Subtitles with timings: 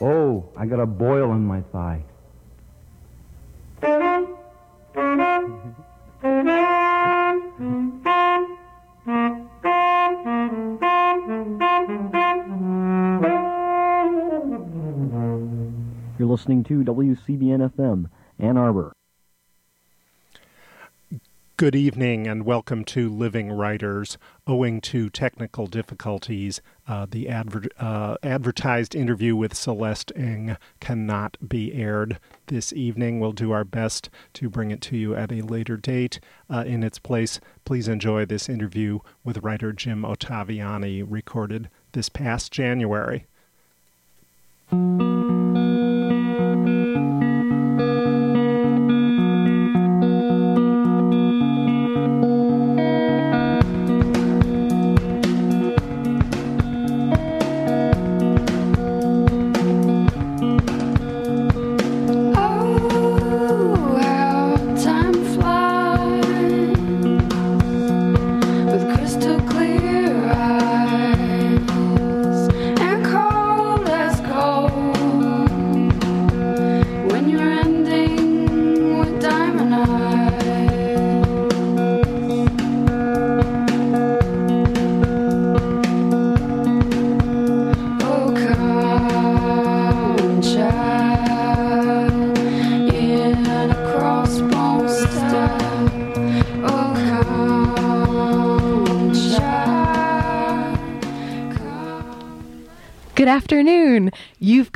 [0.00, 2.04] Oh, I got a boil in my thigh.
[16.18, 18.06] You're listening to WCBN FM,
[18.38, 18.92] Ann Arbor.
[21.58, 24.16] Good evening and welcome to Living Writers.
[24.46, 31.74] Owing to technical difficulties, uh, the adver- uh, advertised interview with Celeste Ng cannot be
[31.74, 33.18] aired this evening.
[33.18, 36.20] We'll do our best to bring it to you at a later date.
[36.48, 42.52] Uh, in its place, please enjoy this interview with writer Jim Ottaviani, recorded this past
[42.52, 43.26] January.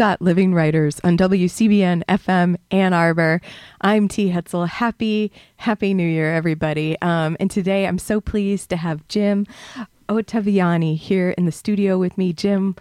[0.03, 3.41] Got Living Writers on WCBN FM Ann Arbor.
[3.83, 4.31] I'm T.
[4.33, 4.67] Hetzel.
[4.67, 7.01] Happy, happy New Year, everybody.
[7.01, 9.47] Um, and today I'm so pleased to have Jim
[10.09, 12.33] Ottaviani here in the studio with me.
[12.33, 12.75] Jim,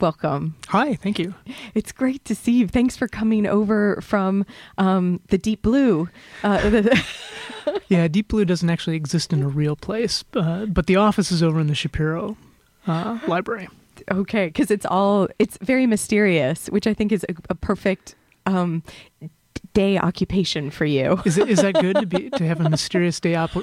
[0.00, 0.56] welcome.
[0.68, 1.34] Hi, thank you.
[1.74, 2.66] It's great to see you.
[2.66, 4.46] Thanks for coming over from
[4.78, 6.08] um, the Deep Blue.
[6.42, 7.04] Uh, the-
[7.88, 11.42] Yeah, Deep Blue doesn't actually exist in a real place, uh, but the office is
[11.42, 12.38] over in the Shapiro
[12.86, 13.68] uh, Library.
[14.10, 18.14] Okay, because it's all, it's very mysterious, which I think is a, a perfect
[18.46, 18.82] um,
[19.72, 21.20] day occupation for you.
[21.24, 23.56] Is it is that good to be to have a mysterious day op-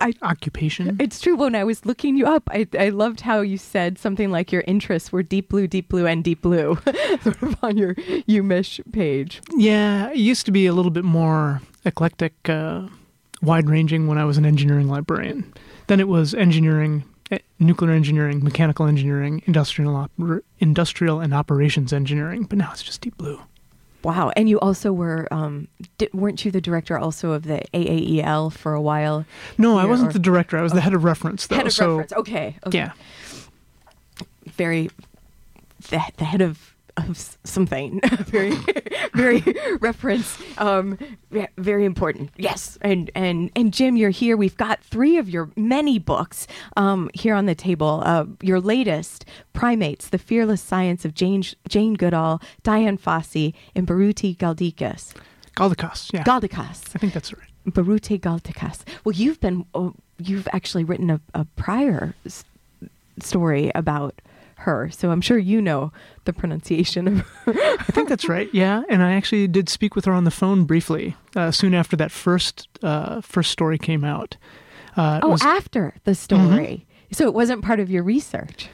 [0.00, 0.96] I- occupation?
[1.00, 1.36] It's true.
[1.36, 4.62] When I was looking you up, I, I loved how you said something like your
[4.66, 6.78] interests were deep blue, deep blue, and deep blue,
[7.22, 9.40] sort of on your UMich page.
[9.56, 12.86] yeah, it used to be a little bit more eclectic, uh,
[13.42, 15.52] wide ranging when I was an engineering librarian.
[15.88, 17.04] Then it was engineering,
[17.58, 22.44] nuclear engineering, mechanical engineering, industrial oper- industrial and operations engineering.
[22.44, 23.40] But now it's just Deep Blue.
[24.02, 24.30] Wow.
[24.36, 25.66] And you also were, um,
[25.98, 29.24] di- weren't you the director also of the AAEL for a while?
[29.58, 30.56] No, I wasn't or- the director.
[30.56, 31.56] I was the head of reference, though.
[31.56, 32.12] Head of so reference.
[32.12, 32.56] Okay.
[32.66, 32.78] okay.
[32.78, 32.92] yeah,
[34.46, 34.90] Very,
[35.90, 38.00] the, the head of, of something.
[38.26, 38.54] very,
[39.14, 39.42] very
[39.80, 40.38] reference.
[40.58, 40.98] Um,
[41.58, 42.30] very important.
[42.36, 42.78] Yes.
[42.80, 44.36] And, and, and Jim, you're here.
[44.36, 46.46] We've got three of your many books
[46.76, 48.02] um, here on the table.
[48.04, 54.36] Uh, your latest, Primates, The Fearless Science of Jane, Jane Goodall, Dian Fossey, and Biruté
[54.36, 55.14] Galdikas.
[55.56, 56.12] Galdikas.
[56.12, 56.82] Yeah, Galdikas.
[56.94, 57.48] I think that's right.
[57.66, 58.82] Biruté Galdikas.
[59.04, 62.44] Well, you've been, oh, you've actually written a, a prior s-
[63.20, 64.20] story about
[64.66, 65.90] her, so I'm sure you know
[66.24, 67.54] the pronunciation of her.
[67.56, 68.48] I think that's right.
[68.52, 71.96] Yeah, and I actually did speak with her on the phone briefly uh, soon after
[71.96, 74.36] that first uh, first story came out.
[74.96, 75.56] Uh, oh, was- Mm-hmm.
[75.56, 76.86] after the story.
[77.12, 78.68] So it wasn't part of your research.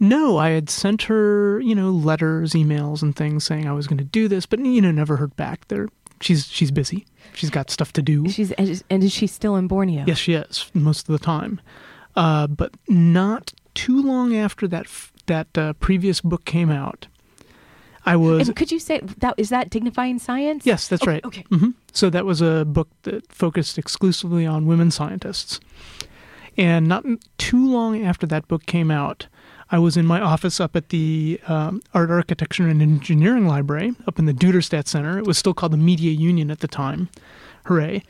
[0.00, 3.98] no, I had sent her, you know, letters, emails, and things saying I was going
[3.98, 5.68] to do this, but you know, never heard back.
[5.68, 5.88] There,
[6.20, 7.06] she's she's busy.
[7.34, 8.28] She's got stuff to do.
[8.28, 10.04] She's and is- and is she still in Borneo?
[10.06, 11.60] Yes, she is most of the time.
[12.16, 17.06] Uh, but not too long after that f- that uh, previous book came out,
[18.04, 20.66] I was And could you say that is that dignifying science?
[20.66, 21.24] Yes, that's Okay, right.
[21.24, 21.44] okay.
[21.50, 25.60] hmm So that was a book that focused exclusively on women scientists.
[26.56, 27.04] And not
[27.38, 29.28] too long after that book came out,
[29.70, 34.18] I was in my office up at the um, Art, Architecture, and Engineering Library up
[34.18, 35.18] in the Duderstadt Center.
[35.18, 37.10] It was still called the Media Union at the time.
[37.66, 38.02] Hooray.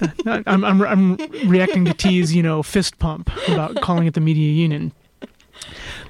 [0.00, 0.08] Uh,
[0.46, 1.16] I'm, I'm, I'm
[1.48, 4.92] reacting to T's, you know, fist pump about calling it the Media Union.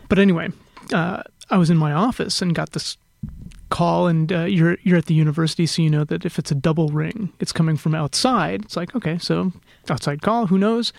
[0.08, 0.50] But anyway,
[0.93, 2.96] uh, I was in my office and got this
[3.72, 6.54] call, and uh, you're you're at the university, so you know that if it's a
[6.54, 8.62] double ring, it's coming from outside.
[8.64, 9.52] It's like okay, so
[9.88, 10.93] outside call, who knows?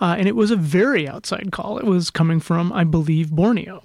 [0.00, 1.78] Uh, and it was a very outside call.
[1.78, 3.82] It was coming from, I believe, Borneo,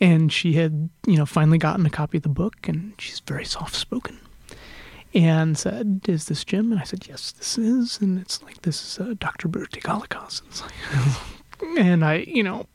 [0.00, 3.44] and she had you know finally gotten a copy of the book, and she's very
[3.44, 4.20] soft spoken.
[5.12, 8.80] And said, "Is this Jim?" And I said, "Yes, this is." And it's like, "This
[8.84, 9.48] is uh, Dr.
[9.48, 12.66] Biruté Galdikas." It's like, and I, you know,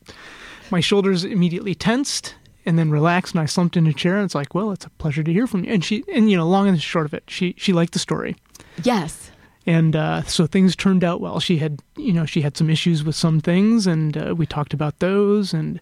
[0.71, 2.35] my shoulders immediately tensed
[2.65, 4.89] and then relaxed, and I slumped in a chair, and it's like, well, it's a
[4.91, 5.71] pleasure to hear from you.
[5.73, 8.35] And she, and you know, long and short of it, she she liked the story,
[8.83, 9.29] Yes.
[9.67, 11.39] and uh, so things turned out well.
[11.39, 14.73] She had, you know, she had some issues with some things, and uh, we talked
[14.73, 15.79] about those, and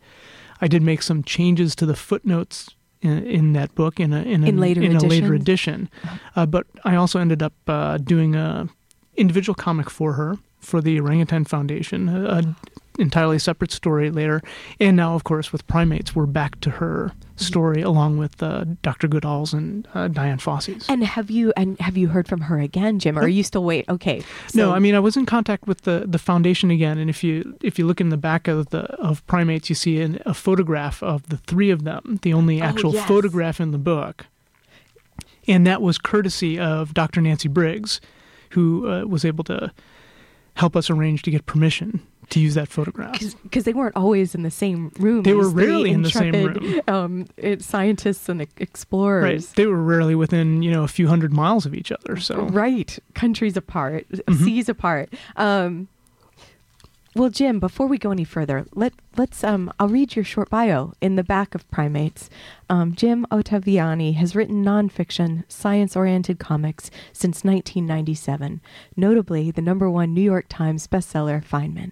[0.60, 2.70] I did make some changes to the footnotes.
[3.02, 5.90] In, in that book, in a in, a, In later in a later edition,
[6.38, 8.70] uh, but I also ended up uh, doing a
[9.18, 12.56] individual comic for her for the Orangutan Foundation, a, a
[13.00, 14.42] entirely separate story later.
[14.80, 19.08] And now, of course, with primates, we're back to her story along with uh, Dr.
[19.08, 20.86] Goodall's and uh, Dian Fossey's.
[20.88, 23.18] And have you and have you heard from her again, Jim?
[23.18, 23.86] Or are you still wait?
[23.90, 24.22] Okay.
[24.54, 27.58] no, I mean I was in contact with the, the foundation again, and if you
[27.62, 31.02] if you look in the back of the of primates, you see an, a photograph
[31.02, 33.08] of the three of them, the only Oh, actual yes.
[33.08, 34.28] photograph in the book,
[35.48, 37.20] and that was courtesy of Dr.
[37.22, 38.00] Nancy Briggs,
[38.52, 39.72] who uh, was able to
[40.56, 43.20] help us arrange to get permission to use that photograph.
[43.44, 45.24] because they weren't always in the same room.
[45.24, 49.24] They were rarely in the same intrepid, Um, it, scientists and explorers.
[49.48, 52.18] Right, they were rarely within you know a few hundred miles of each other.
[52.18, 54.44] So Right, countries apart, Mm-hmm.
[54.46, 55.14] seas apart.
[55.36, 55.90] Um,
[57.16, 60.94] well, Jim, before we go any further, let let's um, I'll read your short bio
[61.00, 62.30] in the back of Primates.
[62.70, 68.62] Um, Jim Ottaviani has written nonfiction, science-oriented comics since 1997,
[68.96, 71.92] notably the number one New York Times bestseller Feynman.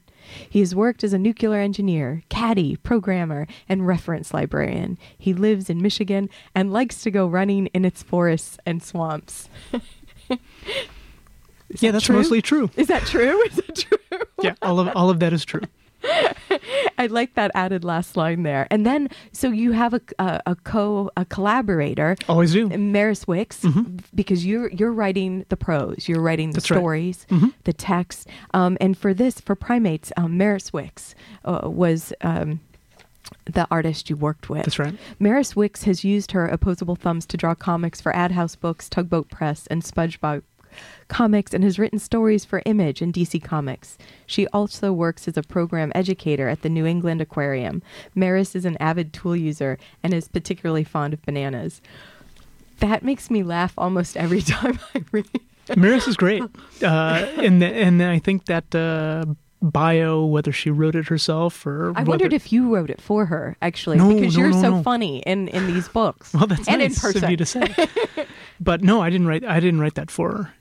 [0.50, 4.98] He has worked as a nuclear engineer, caddy, programmer, and reference librarian.
[5.18, 9.50] He lives in Michigan and likes to go running in its forests and swamps.
[11.74, 12.16] Is yeah, that that's true?
[12.18, 12.70] mostly true.
[12.76, 13.42] Is that true?
[13.44, 13.98] Is that true?
[14.44, 15.62] Yeah, all of all of that is true.
[16.98, 18.68] I like that added last line there.
[18.72, 22.70] And then, so you have a, a, a co a collaborator, Always do.
[22.70, 23.64] Maris Wicks,
[24.16, 26.62] because you're you're writing the prose, you're writing the Mm-hmm.
[26.62, 26.78] That's right.
[26.78, 27.54] stories, Mhm.
[27.66, 31.14] the text, um, and for this for primates, um, Maris Wicks
[31.46, 32.14] uh, was.
[32.22, 32.60] Um,
[33.46, 34.64] the artist you worked with.
[34.66, 34.96] That's right.
[35.20, 39.68] Maris Wicks has used her opposable thumbs to draw comics for AdHouse Books, Tugboat Press,
[39.68, 40.42] and SpongeBob
[41.08, 43.98] Comics, and has written stories for Image and DC Comics.
[44.26, 47.82] She also works as a program educator at the New England Aquarium.
[48.16, 51.82] Maris is an avid tool user and is particularly fond of bananas.
[52.80, 55.28] That makes me laugh almost every time I read.
[55.76, 56.44] Maris is great,
[56.84, 59.26] uh, and the, and I think that uh,
[59.62, 63.28] bio, whether she wrote it herself or I wondered whether- if you wrote it for
[63.28, 66.34] her, actually, No, because no, you're no, so funny in, in these books.
[66.34, 67.24] Well, that's and nice in person.
[67.24, 67.74] of you to say.
[68.60, 69.46] but no, I didn't write.
[69.46, 70.54] I didn't write that for her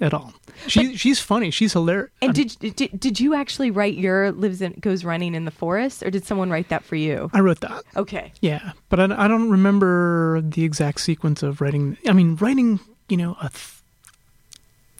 [0.00, 0.32] at all.
[0.66, 1.50] She she's funny.
[1.50, 2.10] She's hilarious.
[2.20, 6.02] And did, did did you actually write your lives in goes running in the forest,
[6.02, 7.30] or did someone write that for you?
[7.32, 7.84] I wrote that.
[7.96, 8.32] Okay.
[8.40, 11.96] Yeah, but I, I don't remember the exact sequence of writing.
[12.06, 13.82] I mean, writing, you know, a th-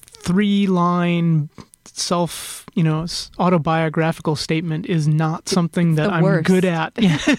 [0.06, 1.48] three line
[1.84, 3.06] self, you know,
[3.38, 6.46] autobiographical statement is not something that I'm worst.
[6.46, 6.96] good at.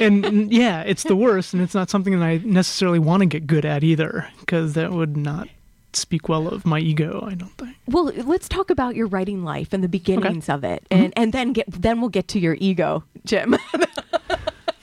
[0.00, 3.46] And yeah, it's the worst, and it's not something that I necessarily want to get
[3.46, 5.48] good at either, because that would not
[5.96, 7.24] speak well of my ego.
[7.26, 7.76] I don't think.
[7.86, 11.52] Well, let's talk about your writing life and the beginnings of it, and and then
[11.52, 13.56] get then we'll get to your ego, Jim.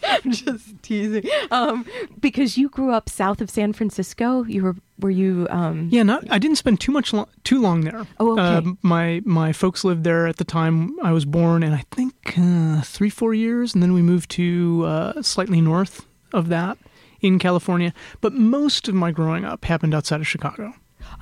[0.04, 1.24] I'm just teasing.
[1.52, 1.86] Um,
[2.20, 4.44] because you grew up south of San Francisco.
[4.44, 5.48] You were were you?
[5.50, 6.26] Um, Yeah, not.
[6.32, 8.06] I didn't spend too much lo- too long there.
[8.20, 8.68] Oh, okay.
[8.70, 12.14] Uh, my my folks lived there at the time I was born, and I think
[12.38, 16.78] uh, three four years, and then we moved to uh, slightly north of that
[17.22, 17.94] in California.
[18.20, 20.74] But most of my growing up happened outside of Chicago.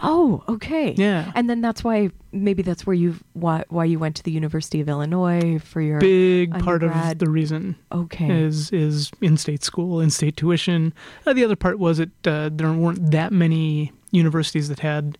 [0.02, 0.94] Oh, okay.
[0.98, 1.32] Yeah.
[1.36, 4.80] And then that's why maybe that's where you why why you went to the University
[4.82, 8.30] of Illinois for your Big part of the reason okay.
[8.30, 10.94] is is in-state school, in-state tuition.
[11.26, 15.18] Uh, the other part was it uh, there weren't that many universities that had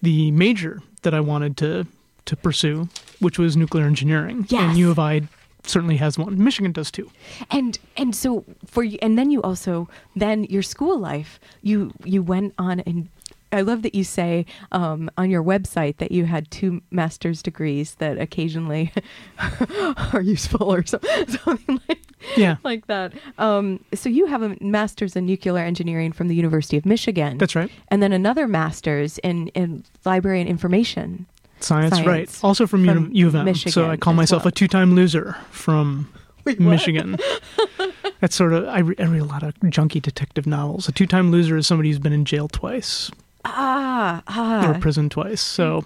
[0.00, 1.86] the major that I wanted to
[2.24, 2.88] to pursue,
[3.18, 4.46] which was nuclear engineering.
[4.48, 4.62] Yes.
[4.62, 5.22] And U of I
[5.64, 6.42] certainly has one.
[6.42, 7.10] Michigan does too.
[7.50, 12.22] And and so for you, and then you also then your school life you you
[12.22, 13.08] went on and
[13.52, 17.94] I love that you say um, on your website that you had two master's degrees
[17.96, 18.92] that occasionally
[20.12, 20.98] are useful or so,
[21.44, 22.00] something like,
[22.36, 22.56] Yeah.
[22.64, 23.12] like that.
[23.38, 27.38] Um, so you have a master's in nuclear engineering from the University of Michigan.
[27.38, 27.70] That's right.
[27.88, 31.26] And then another master's in, in library and information.
[31.60, 32.06] Science, Science.
[32.06, 32.40] right.
[32.42, 33.54] Also from, From U, U of M.
[33.54, 34.48] so I call myself well.
[34.48, 36.12] a two-time loser from
[36.58, 37.16] Michigan.
[38.20, 40.88] That's sort of I, re- I read a lot of junky detective novels.
[40.88, 43.10] A two-time loser is somebody who's been in jail twice
[43.44, 44.70] Ah, ah.
[44.70, 44.78] or ah.
[44.78, 45.40] prison twice.
[45.40, 45.84] So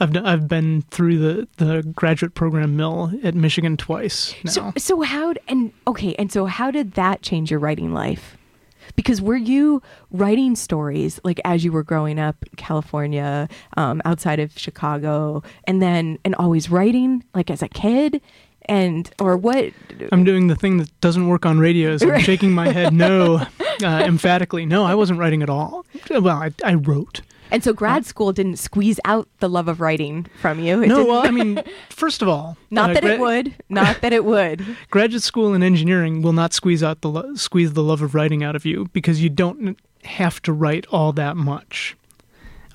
[0.00, 4.50] I've done, I've been through the, the graduate program mill at Michigan twice now.
[4.50, 8.36] So, so how and okay, and so how did that change your writing life?
[8.94, 14.38] Because were you writing stories like as you were growing up in California, um, outside
[14.38, 18.20] of Chicago, and then and always writing like as a kid,
[18.66, 19.72] and or what?
[20.12, 22.02] I'm doing the thing that doesn't work on radios.
[22.02, 23.46] I'm shaking my head no,
[23.82, 24.66] uh, emphatically.
[24.66, 25.84] No, I wasn't writing at all.
[26.10, 27.22] Well, I, I wrote.
[27.50, 30.82] And so grad school didn't squeeze out the love of writing from you.
[30.82, 33.54] It No, didn't- well, I mean, first of all, not uh, that it would.
[33.68, 34.64] Not that it would.
[34.90, 38.42] graduate school in engineering will not squeeze out the lo- squeeze the love of writing
[38.42, 41.96] out of you because you don't have to write all that much.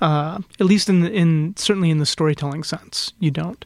[0.00, 3.64] Uh, at least in the, in certainly in the storytelling sense, you don't.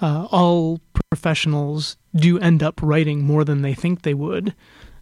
[0.00, 4.54] Uh, all professionals do end up writing more than they think they would,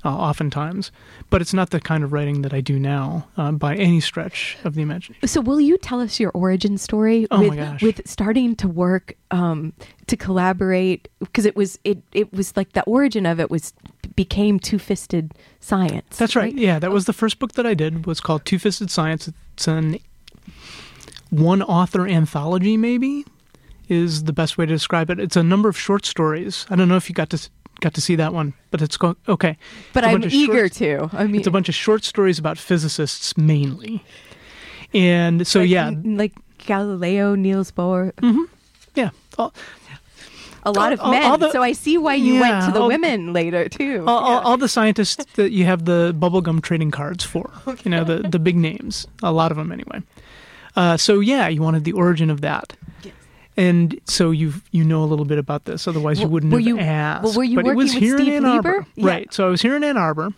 [0.05, 0.93] uh, oftentimes.
[1.31, 4.57] But it's not the kind of writing that I do now uh, by any stretch
[4.65, 5.27] of the imagination.
[5.27, 9.17] So, will you tell us your origin story Oh my with with starting to work
[9.31, 9.73] um,
[10.07, 11.09] to collaborate?
[11.21, 13.73] Because it was it it was like the origin of it was
[14.17, 16.17] became two fisted science.
[16.17, 16.55] That's right.
[16.55, 17.97] Yeah, that was the first book that I did.
[17.97, 19.29] It was called Two Fisted Science.
[19.55, 19.99] It's an
[21.31, 23.25] one author anthology, maybe
[23.89, 25.21] is the best way to describe it.
[25.21, 26.67] It's a number of short stories.
[26.71, 29.17] I don't know if you got to got to see that one, but it's going
[29.29, 29.57] okay.
[29.93, 31.11] But I'm eager short- to.
[31.13, 34.03] I mean, It's a bunch of short stories about physicists mainly,
[34.93, 38.13] and so like, yeah, like Galileo, Niels Bohr,
[38.95, 39.11] yeah.
[39.39, 39.53] All,
[40.67, 41.23] a lot of all- men.
[41.25, 44.05] all the- so I see why you went to the women later too.
[44.07, 44.39] all, Yeah.
[44.47, 47.51] all the scientists that you have the bubblegum trading cards for.
[47.85, 49.07] You know, the, the big names.
[49.23, 50.01] A lot of them, anyway.
[50.77, 52.73] Uh, so, yeah, you wanted the origin of that.
[53.57, 56.67] And so you you know a little bit about this, otherwise you wouldn't were have
[56.67, 57.25] you- asked.
[57.25, 58.87] well, were you but it was working with here Steve in Ann Arbor, Lieber?
[58.97, 59.07] Yeah.
[59.07, 59.33] right?
[59.35, 60.31] So I was here in Ann Arbor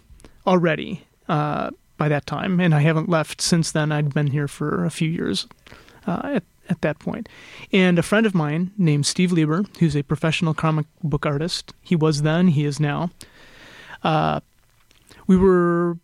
[0.46, 3.90] already uh, by that time, and I haven't left since then.
[3.90, 5.46] I'd been here for a few years
[6.06, 7.28] uh, at at that point.
[7.72, 11.94] And a friend of mine named Steve Lieber, who's a professional comic book artist, he
[11.94, 13.10] was then, he is now.
[14.02, 14.40] Uh,
[15.28, 15.96] we were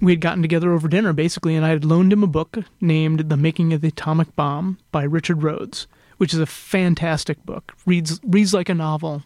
[0.00, 3.28] we had gotten together over dinner basically, and I had loaned him a book named
[3.28, 5.86] "The Making of the Atomic Bomb" by Richard Rhodes,
[6.18, 7.72] which is a fantastic book.
[7.86, 9.22] reads reads like a novel,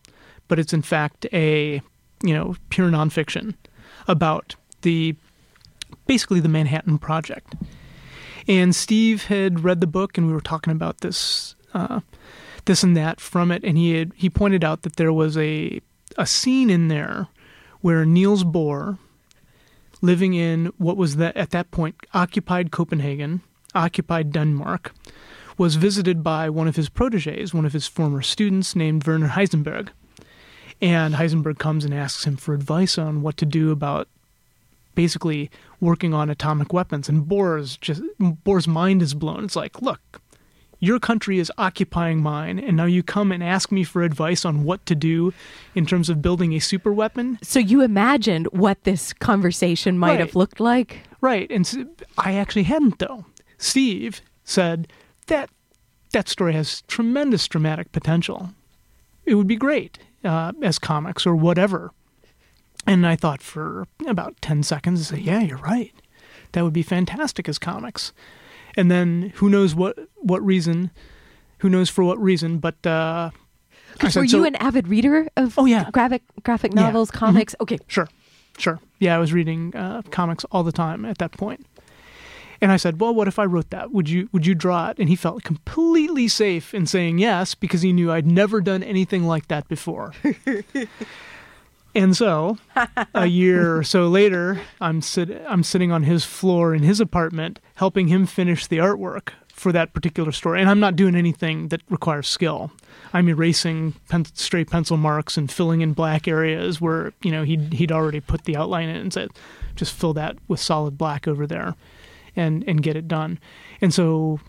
[0.49, 1.83] but it's in fact a
[2.23, 3.55] you know pure nonfiction
[4.07, 5.17] about the
[6.07, 7.55] basically the Manhattan Project.
[8.49, 12.01] And Steve had read the book, and we were talking about this, uh,
[12.65, 15.81] this and that from it, and he had he pointed out that there was a
[16.19, 17.29] a scene in there
[17.81, 18.99] where Niels Bohr,
[20.01, 23.43] living in what was that at that point occupied Copenhagen,
[23.75, 24.93] occupied Denmark,
[25.59, 29.89] was visited by one of his proteges, one of his former students named Werner Heisenberg.
[30.81, 34.09] And Heisenberg comes and asks him for advice on what to do about
[34.95, 37.09] basically working on atomic weapons.
[37.09, 39.45] And Bohr's just Bohr's mind is blown.
[39.45, 40.23] It's like, look,
[40.81, 44.65] your country is occupying mine, and now you come and ask me for advice on
[44.65, 45.33] what to do
[45.75, 47.39] in terms of building a super weapon.
[47.43, 50.21] so you imagined what this conversation might Right.
[50.21, 51.01] have looked like.
[51.21, 53.27] Right, and I actually hadn't though.
[53.59, 54.89] Steve said
[55.27, 55.51] that
[56.13, 58.51] that story has tremendous dramatic potential.
[59.27, 61.93] It would be great uh, as comics or whatever.
[62.87, 65.93] And I thought for about ten seconds, I said, "Yeah, you're right.
[66.53, 68.13] That would be fantastic as comics."
[68.77, 70.91] And then who knows what what reason?
[71.59, 72.59] Who knows for what reason?
[72.59, 73.31] But uh,
[74.01, 75.91] said, were "So- you an avid reader of Oh, yeah.
[75.91, 76.83] graphic graphic Yeah.
[76.83, 77.55] novels, comics?
[77.61, 78.09] Okay, Sure,
[78.59, 78.79] sure.
[78.99, 81.67] Yeah, I was reading uh, comics all the time at that point.
[82.63, 83.91] And I said, "Well, what if I wrote that?
[83.91, 87.81] Would you would you draw it?" And he felt completely safe in saying yes because
[87.83, 90.13] he knew I'd never done anything like that before.
[91.95, 92.59] and so,
[93.15, 97.59] a year or so later, I'm sit- I'm sitting on his floor in his apartment
[97.75, 100.61] helping him finish the artwork for that particular story.
[100.61, 102.73] And I'm not doing anything that requires skill.
[103.13, 107.75] I'm erasing pen- straight pencil marks and filling in black areas where you know he'd
[107.75, 109.31] he'd already put the outline in and said,
[109.77, 111.75] just fill that with solid black over there,
[112.37, 113.39] and and get it done.
[113.81, 114.41] And so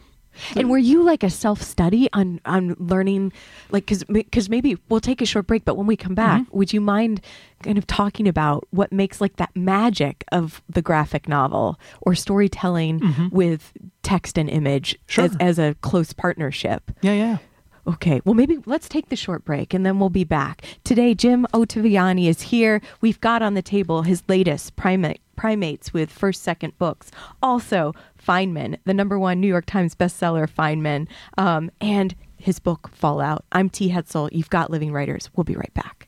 [0.55, 3.33] And were you like a self study on on learning,
[3.71, 6.57] like because because maybe we'll take a short break, but when we come back, Mm-hmm.
[6.57, 7.21] would you mind
[7.63, 13.29] kind of talking about what makes like that magic of the graphic novel or storytelling
[13.31, 13.73] with
[14.03, 15.11] text and image Mm-hmm.
[15.11, 15.25] Sure.
[15.25, 16.91] as, as a close partnership?
[17.01, 17.37] yeah, yeah.
[17.87, 20.63] Okay, well, maybe let's take the short break and then we'll be back.
[20.83, 22.81] Today, Jim Ottaviani is here.
[23.01, 27.09] We've got on the table his latest primate, Primates with first, second books.
[27.41, 31.07] Also, Feynman, the number one New York Times bestseller, Feynman,
[31.37, 33.45] um, and his book, Fallout.
[33.51, 33.89] I'm T.
[33.89, 34.29] Hetzel.
[34.31, 35.29] You've got Living Writers.
[35.35, 36.07] We'll be right back.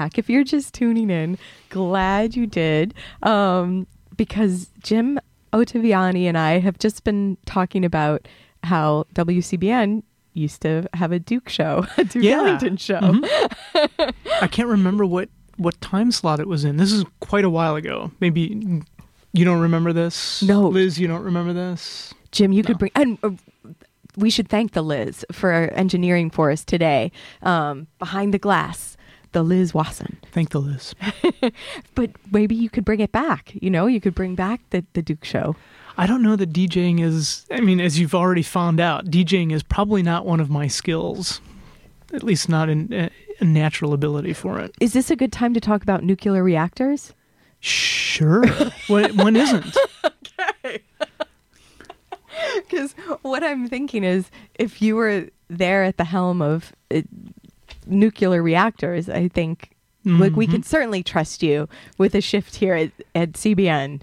[0.00, 0.16] Back.
[0.18, 1.36] If you're just tuning in,
[1.68, 2.94] glad you did.
[3.22, 5.18] Um, because Jim
[5.52, 8.26] Ottaviani and I have just been talking about
[8.64, 10.02] how WCBN
[10.32, 12.38] used to have a Duke show, a Duke Yeah.
[12.38, 13.00] Ellington show.
[13.00, 14.14] Mhm.
[14.40, 16.78] I can't remember what what time slot it was in.
[16.78, 18.10] This is quite a while ago.
[18.20, 18.82] Maybe
[19.34, 20.42] you don't remember this.
[20.42, 20.62] No.
[20.68, 22.14] Liz, you don't remember this.
[22.32, 23.18] Jim, you could bring and.
[23.22, 23.30] Uh,
[24.16, 27.12] we should thank the Liz for engineering for us today.
[27.42, 28.96] Um, behind the glass,
[29.32, 30.18] the Liz Wasson.
[30.32, 30.94] Thank the Liz.
[31.94, 33.52] But maybe you could bring it back.
[33.54, 35.56] You know, you could bring back the, the Duke show.
[35.98, 37.46] I don't know that DJing is.
[37.50, 41.40] I mean, as you've already found out, DJing is probably not one of my skills.
[42.12, 44.74] At least not a, a natural ability for it.
[44.80, 47.12] Is this a good time to talk about nuclear reactors?
[47.60, 48.46] Sure.
[48.88, 49.76] when, when isn't?
[50.62, 50.82] Okay.
[52.54, 57.02] Because what I'm thinking is, if you were there at the helm of uh,
[57.86, 59.70] nuclear reactors, I think
[60.04, 64.00] like we can certainly trust you with a shift here at, at CBN.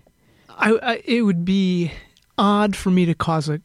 [0.49, 1.91] I, I, it would be
[2.37, 3.61] odd for me to cause a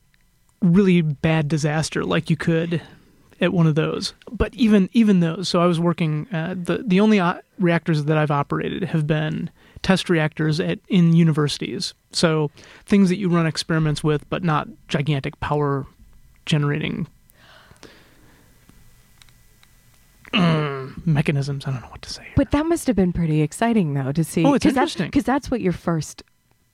[0.62, 2.80] really bad disaster like you could
[3.40, 4.14] at one of those.
[4.30, 6.26] But even even those, so I was working.
[6.32, 9.50] Uh, the the only uh, reactors that I've operated have been
[9.82, 11.92] test reactors at in universities.
[12.12, 12.50] So
[12.86, 15.86] things that you run experiments with, but not gigantic power
[16.46, 17.08] generating.
[20.21, 21.66] mm, mechanisms.
[21.66, 22.26] I don't know what to say.
[22.36, 24.44] But that must have been pretty exciting, though, to see.
[24.44, 25.06] Oh, it's that's- interesting.
[25.06, 26.22] Because that's what your first,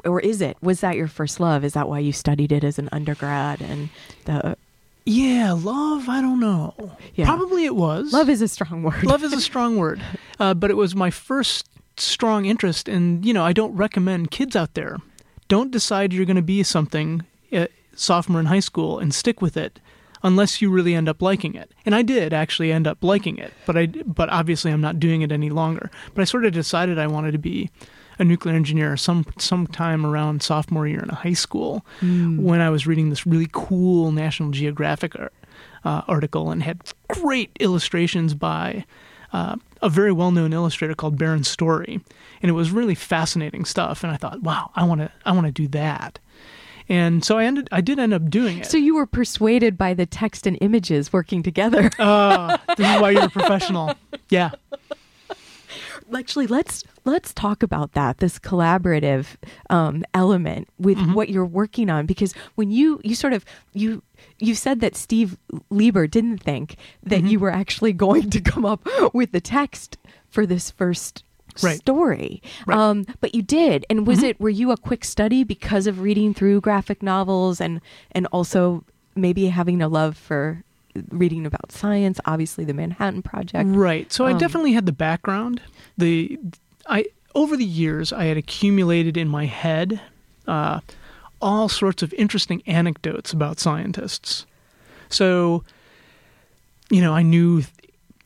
[0.05, 0.57] or is it?
[0.63, 1.65] Was that your first love?
[1.65, 3.61] Is that why you studied it as an undergrad?
[3.61, 3.89] And
[4.25, 4.57] the
[5.05, 6.09] Yeah, love.
[6.09, 6.75] I don't know.
[7.15, 7.27] Yeah.
[7.27, 8.13] Probably it was.
[8.13, 9.05] love is a strong word.
[9.05, 10.01] love is a strong word,
[10.41, 12.89] uh, but it was my first strong interest.
[12.89, 14.99] And you know, I don't recommend kids out there
[15.49, 19.57] don't decide you're going to be something uh, sophomore in high school and stick with
[19.57, 19.81] it
[20.23, 21.73] unless you really end up liking it.
[21.87, 25.23] And I did actually end up liking it, but I but obviously I'm not doing
[25.23, 25.91] it any longer.
[26.15, 27.71] But I sort of decided I wanted to be
[28.19, 31.85] a nuclear engineer some sometime around sophomore year in high school
[32.45, 38.35] when I was reading this really cool National Geographic uh, article and had great illustrations
[38.35, 38.85] by
[39.33, 42.01] uh, a very well-known illustrator called Baron Story,
[42.43, 44.03] and it was really fascinating stuff.
[44.03, 46.19] And I thought, wow, I want to, I want to do that.
[46.89, 48.67] And so I ended, I did end up doing it.
[48.67, 51.91] So you were persuaded by the text and images working together.
[51.99, 53.95] uh, this is why you're a professional.
[54.31, 54.51] Yeah.
[56.17, 59.37] Actually, let's let's talk about that this collaborative
[59.69, 64.03] um, element with what you're working on because when you you sort of you
[64.39, 65.37] you said that Steve
[65.69, 69.99] Lieber didn't think that you were actually going to come up with the text
[70.31, 71.25] for this first
[71.63, 71.79] Right.
[71.79, 72.79] story Right.
[72.79, 76.35] um, but you did and was it were you a quick study because of reading
[76.35, 77.81] through graphic novels and
[78.13, 78.85] and also
[79.17, 80.63] maybe having a love for
[81.11, 84.13] reading about science obviously the manhattan project Right.
[84.13, 85.61] So I Um, definitely had the background.
[85.97, 86.39] The
[86.87, 90.01] I over the years I had accumulated in my head
[90.47, 90.81] uh,
[91.41, 94.47] all sorts of interesting anecdotes about scientists.
[95.09, 95.65] So
[96.91, 97.63] you know, I knew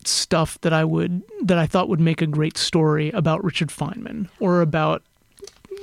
[0.06, 4.28] stuff that I would that I thought would make a great story about Richard Feynman
[4.40, 5.02] or about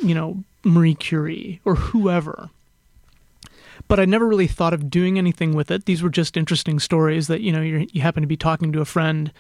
[0.02, 2.50] you know Marie Curie or whoever.
[3.88, 5.86] But I never really thought of doing anything with it.
[5.86, 8.82] These were just interesting stories that you know you you happen to be talking to
[8.82, 9.32] a friend,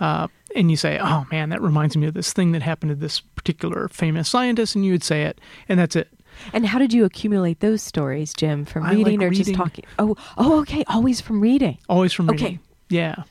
[0.00, 2.96] uh, and you say, "Oh man, that reminds me of this thing that happened to
[2.96, 6.08] this particular famous scientist," and you would say it, and that's it.
[6.52, 8.64] And how did you accumulate those stories, Jim?
[8.64, 9.84] From I like reading or just talking?
[9.98, 10.84] Oh, oh, okay.
[10.88, 11.78] Always from reading.
[11.88, 12.44] Always from reading.
[12.44, 12.52] Okay.
[12.54, 12.60] reading.
[12.88, 13.22] Yeah.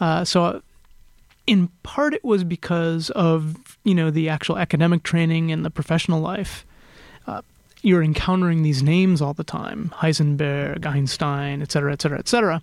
[0.00, 0.62] Uh, so,
[1.46, 6.20] in part, it was because of you know the actual academic training and the professional
[6.20, 6.64] life.
[7.26, 7.42] Uh,
[7.82, 12.62] you're encountering these names all the time: Heisenberg, Einstein, et cetera, et cetera, et cetera.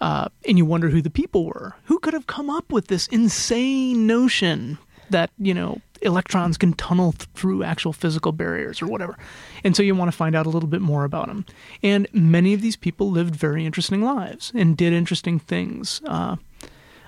[0.00, 1.74] Uh, and you wonder who the people were.
[1.84, 4.78] Who could have come up with this insane notion
[5.14, 9.16] that you know electrons can tunnel th- through actual physical barriers or whatever?
[9.62, 11.46] And so you want to find out a little bit more about them.
[11.82, 16.36] And many of these people lived very interesting lives and did interesting things, uh,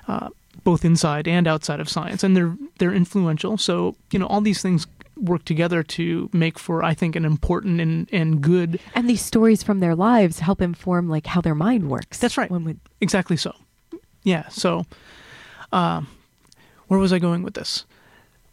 [0.08, 0.28] uh,
[0.64, 2.22] both inside and outside of science.
[2.24, 3.58] And they're they're influential.
[3.58, 7.80] So you know all these things work together to make for I think an important
[7.80, 11.90] and, and good And these stories from their lives help inform like how their mind
[11.90, 12.18] works.
[12.18, 12.50] That's right.
[12.50, 13.54] One would Exactly so.
[14.24, 14.48] Yeah.
[14.48, 14.84] So,
[15.72, 16.08] um,
[16.88, 17.84] where was I going with this?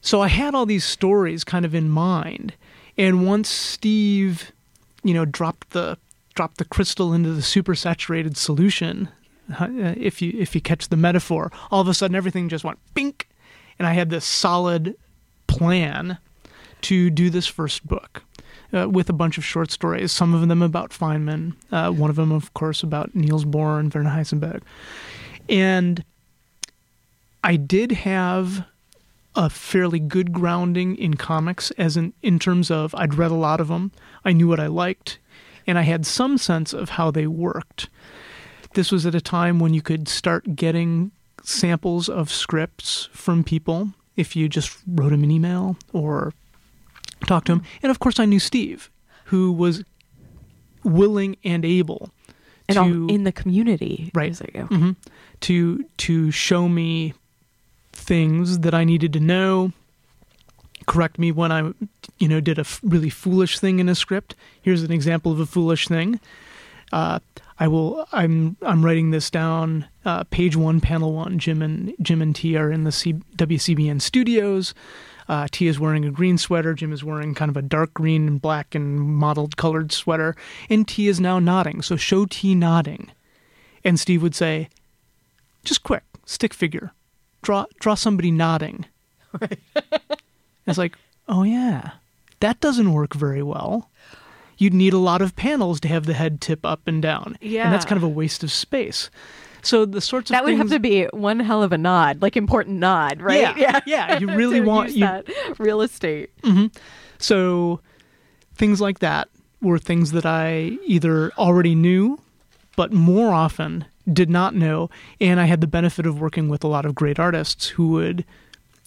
[0.04, 2.54] So I had all these stories kind of in mind,
[2.98, 4.52] and once Steve,
[5.02, 5.98] you know, dropped the
[6.36, 9.08] dropped the crystal into the supersaturated solution,
[9.58, 12.80] uh, if you if you catch the metaphor, all of a sudden everything just went
[12.94, 13.30] bink,
[13.80, 14.98] and I had this solid
[15.48, 16.18] plan
[16.82, 18.24] to do this first book.
[18.74, 22.16] Uh, with a bunch of short stories, some of them about Feynman, uh, one of
[22.16, 24.63] them, of course, about Niels Bohr and Werner Heisenberg.
[25.48, 26.04] And
[27.44, 28.66] I did have
[29.36, 33.60] a fairly good grounding in comics, as in in terms of I'd read a lot
[33.60, 33.91] of them,
[34.24, 35.19] I knew what I liked,
[35.65, 37.89] and I had some sense of how they worked.
[38.76, 41.12] This was at a time when you could start getting
[41.43, 46.34] samples of scripts from people if you just wrote them an email or
[47.28, 47.63] talked to them.
[47.82, 48.89] And of course, I knew Steve,
[49.26, 49.84] who was
[50.84, 52.12] willing and able
[52.67, 54.12] And to in the community.
[54.13, 54.32] Right.
[54.32, 54.62] It- okay.
[54.63, 54.96] Mhm.
[55.41, 57.13] to to show me
[58.04, 59.72] things that I needed to know.
[60.86, 61.72] Correct me when I,
[62.18, 64.36] you know, did a f- really foolish thing in a script.
[64.62, 66.20] Here's an example of a foolish thing.
[66.92, 67.20] Uh,
[67.60, 68.08] I will.
[68.12, 68.58] I'm.
[68.62, 69.88] I'm writing this down.
[70.06, 71.39] Uh, page one, panel one.
[71.39, 74.74] Jim and Jim and T are in the C, WCBN studios.
[75.30, 76.74] Uh, T is wearing a green sweater.
[76.74, 80.36] Jim is wearing kind of a dark green and black and mottled colored sweater.
[80.70, 81.82] And T is now nodding.
[81.82, 83.12] So show T nodding.
[83.84, 84.70] And Steve would say,
[85.63, 86.92] just quick, stick figure.
[87.44, 88.86] Draw draw somebody nodding.
[89.40, 89.60] Right.
[90.68, 91.92] it's like, oh yeah.
[92.40, 93.90] That doesn't work very well.
[94.58, 97.38] You'd need a lot of panels to have the head tip up and down.
[97.42, 99.10] And that's kind of a waste of space.
[99.62, 102.22] So the sorts of That would things have to be one hell of a nod,
[102.22, 103.58] like important nod, right?
[103.58, 105.26] Yeah, yeah, you really want- you- that
[105.58, 106.30] real estate.
[106.42, 106.68] Mm-hmm.
[107.18, 107.80] So
[108.56, 109.30] things like that
[109.62, 112.22] were things that I either already knew,
[112.76, 114.89] but more often did not know.
[115.22, 118.26] And I had the benefit of working with a lot of great artists who would,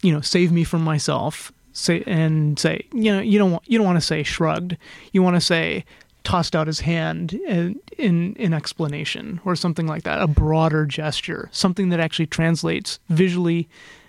[0.02, 1.52] you know, save me from myself.
[1.72, 4.76] Say and say, you know, you don't want you don't want to say shrugged.
[5.12, 5.84] You want to say
[6.24, 10.20] tossed out his hand in, in in explanation or something like that.
[10.20, 13.68] A broader gesture, something that actually translates visually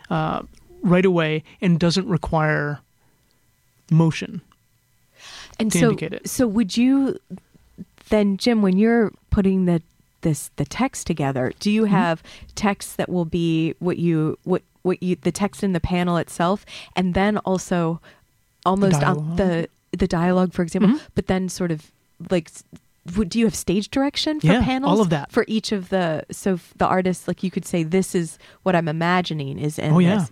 [0.10, 0.44] uh,
[0.82, 2.80] right away and doesn't require
[3.92, 4.42] motion.
[5.60, 6.30] And to so, indicate it.
[6.30, 7.20] so would you
[8.10, 9.82] then, Jim, when you're putting the
[10.28, 11.76] this the text together, do Mm-hmm.
[11.76, 12.18] you have
[12.56, 16.66] text that will be what you what what you the text in the panel itself,
[16.96, 18.00] and then also
[18.66, 19.26] almost on dialogue.
[19.26, 19.36] Mm-hmm.
[19.38, 19.70] the
[20.04, 21.80] the dialogue, for example, but then sort of
[22.30, 22.50] like.
[23.16, 25.32] Would, do you have stage direction for Yeah, all of that.
[25.32, 28.90] for each of the so the artists, like you could say, this is what I'm
[28.90, 30.18] imagining is in Oh, yeah.
[30.20, 30.32] this.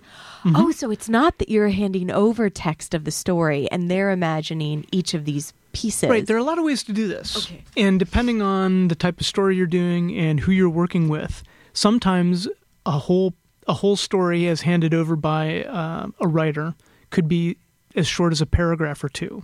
[0.53, 4.86] Oh, so it's not that you're handing over text of the story and they're imagining
[4.91, 6.09] each of these pieces.
[6.09, 7.38] Right, there are a lot of ways to do this.
[7.38, 7.63] Okay.
[7.77, 12.47] And depending on the type of story you're doing and who you're working with, sometimes
[12.85, 13.33] a whole
[13.67, 16.75] a whole story as handed over by uh, a writer
[17.09, 17.57] could be
[17.95, 19.43] as short as a paragraph or two.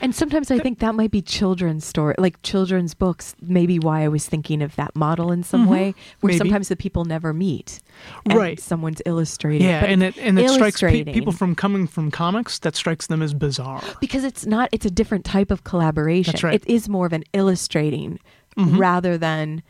[0.00, 3.34] And sometimes I think that might be children's story, like children's books.
[3.40, 6.38] Maybe why I was thinking of that model in some way, where Maybe.
[6.38, 7.80] sometimes the people never meet,
[8.24, 8.58] and Right.
[8.60, 12.58] Someone's illustrating, Yeah, but and it and it strikes pe- people from coming from comics
[12.60, 13.82] that strikes them as bizarre.
[14.00, 14.68] because it's not.
[14.72, 16.32] It's a different type of collaboration.
[16.32, 16.54] That's right.
[16.54, 18.18] It is more of an illustrating
[18.56, 19.62] rather than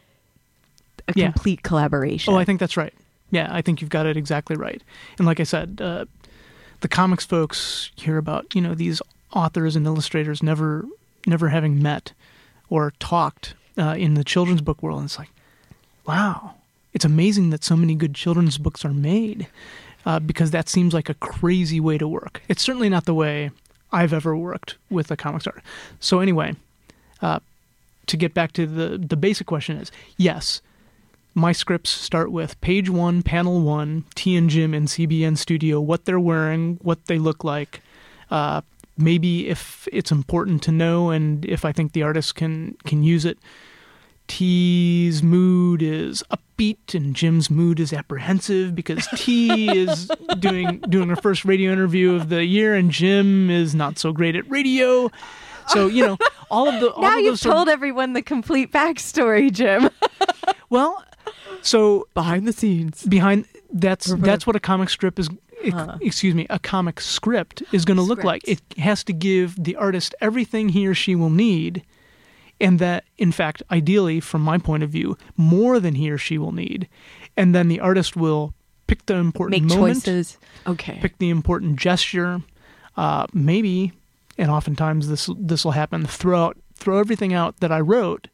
[1.08, 1.30] a Yeah.
[1.32, 2.32] complete collaboration.
[2.32, 2.94] Oh, I think that's right.
[3.30, 4.82] Yeah, I think you've got it exactly right.
[5.18, 6.06] And like I said, uh,
[6.80, 10.84] the comics folks hear about you know these authors and illustrators never
[11.26, 12.12] never having met
[12.70, 15.00] or talked uh, in the children's book world.
[15.00, 15.30] And it's like,
[16.06, 16.54] wow,
[16.92, 19.46] it's amazing that so many good children's books are made
[20.06, 22.42] uh, because that seems like a crazy way to work.
[22.48, 23.50] It's certainly not the way
[23.92, 25.62] I've ever worked with a comics art.
[26.00, 26.54] So anyway,
[27.20, 27.40] uh,
[28.06, 30.62] to get back to the the basic question is yes
[31.34, 36.04] my scripts start with page one, panel one, T and Jim in CBN Studio, what
[36.04, 37.80] they're wearing, what they look like.
[38.98, 43.24] Maybe if it's important to know, and if I think the artist can can use
[43.24, 43.38] it.
[44.26, 51.16] T's mood is upbeat, and Jim's mood is apprehensive because T is doing doing her
[51.16, 55.10] first radio interview of the year, and Jim is not so great at radio.
[55.68, 56.18] So you know
[56.50, 59.50] all of the all now of you've those sort of- told everyone the complete backstory,
[59.50, 59.88] Jim.
[60.68, 61.02] well.
[61.62, 63.04] So Behind the scenes.
[63.04, 65.28] behind that's that's what a comic strip is
[65.62, 68.46] ex- excuse me a comic script is going to look like.
[68.46, 71.84] It has to give the artist everything he or she will need
[72.60, 76.38] and that in fact ideally from my point of view more than he or she
[76.38, 76.88] will need.
[77.36, 78.54] And then the artist will
[78.86, 80.38] pick the important Make moment choices.
[80.66, 80.98] Okay.
[81.00, 82.42] pick the important gesture.
[82.96, 83.92] Uh, maybe
[84.38, 88.28] and oftentimes this this will happen throw out throw everything out that i wrote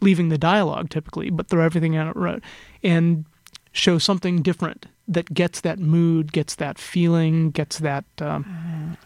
[0.00, 2.42] leaving the dialogue typically but throw everything out I wrote
[2.82, 3.24] and
[3.72, 8.96] show something different that gets that mood gets that feeling gets that um,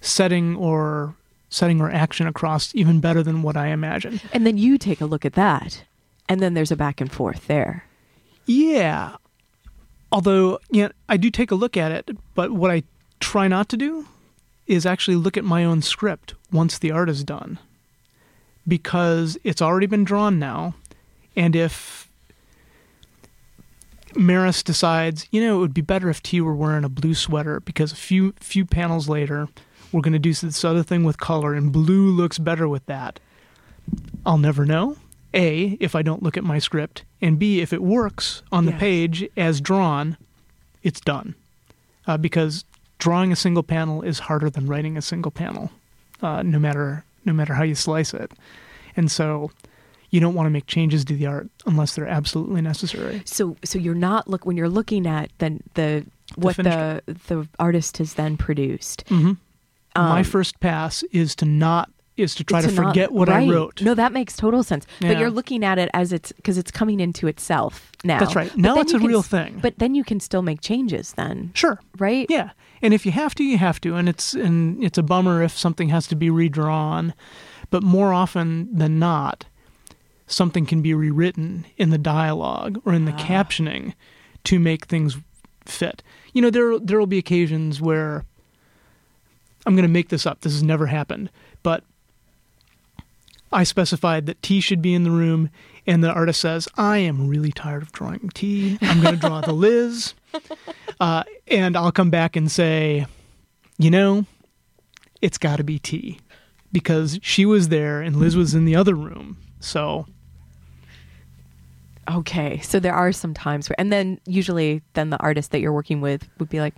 [0.00, 1.14] setting or
[1.48, 5.06] setting or action across even better than what i imagine And then you take a
[5.06, 5.84] look at that,
[6.28, 7.84] and then there's a back and forth there.
[8.46, 9.16] Yeah.
[10.12, 12.82] Although, yeah, I do take a look at it, but what I
[13.20, 14.06] try not to do
[14.66, 17.58] is actually look at my own script once the art is done.
[18.66, 20.74] Because it's already been drawn now,
[21.36, 22.03] and if
[24.16, 27.60] Maris decides, you know, it would be better if T were wearing a blue sweater
[27.60, 29.48] because a few few panels later,
[29.92, 33.20] we're going to do this other thing with color, and blue looks better with that.
[34.24, 34.96] I'll never know.
[35.34, 38.72] A, if I don't look at my script, and B, if it works on the
[38.72, 38.80] Yes.
[38.80, 40.16] page as drawn,
[40.82, 41.34] it's done.
[42.06, 42.64] Uh, because
[42.98, 45.70] drawing a single panel is harder than writing a single panel,
[46.22, 48.30] uh, no matter no matter how you slice it.
[48.96, 49.50] And so,
[50.14, 53.22] you don't want to make changes to the art unless they're absolutely necessary.
[53.24, 57.48] So so you're not look when you're looking at the the what finished the the
[57.58, 59.04] artist has then produced.
[59.10, 59.36] my
[59.96, 63.48] Um, first pass is to not is to try to, to not- forget what I
[63.48, 63.82] wrote.
[63.82, 64.86] No, that makes total sense.
[65.00, 68.20] But you're looking at it as it's because it's coming into itself now.
[68.20, 68.50] That's right.
[68.50, 69.58] But Now it's a can real thing.
[69.60, 71.80] But then you can still make changes then, Sure.
[71.98, 72.26] right?
[72.30, 72.50] Yeah.
[72.82, 73.96] And if you have to, you have to.
[73.96, 77.14] And it's and it's a bummer if something has to be redrawn.
[77.70, 79.46] But more often than not,
[80.26, 83.18] something can be rewritten in the dialogue or in the Ah.
[83.18, 83.94] captioning
[84.44, 85.16] to make things
[85.66, 86.02] fit.
[86.32, 88.24] You know, there there will be occasions where
[89.66, 90.40] I'm going to make this up.
[90.42, 91.30] This has never happened,
[91.62, 91.84] but
[93.52, 95.48] I specified that T should be in the room,
[95.86, 98.78] and the artist says, "I am really tired of drawing T.
[98.82, 100.14] I'm going to draw the Liz."
[101.00, 103.06] Uh, and I'll come back and say,
[103.78, 104.26] you know,
[105.22, 106.18] it's got to be T
[106.72, 109.36] because she was there and Liz was in the other room.
[109.60, 110.06] So
[112.10, 112.58] Okay.
[112.60, 116.00] So there are some times where, and then usually, then the artist that you're working
[116.00, 116.74] with would be like,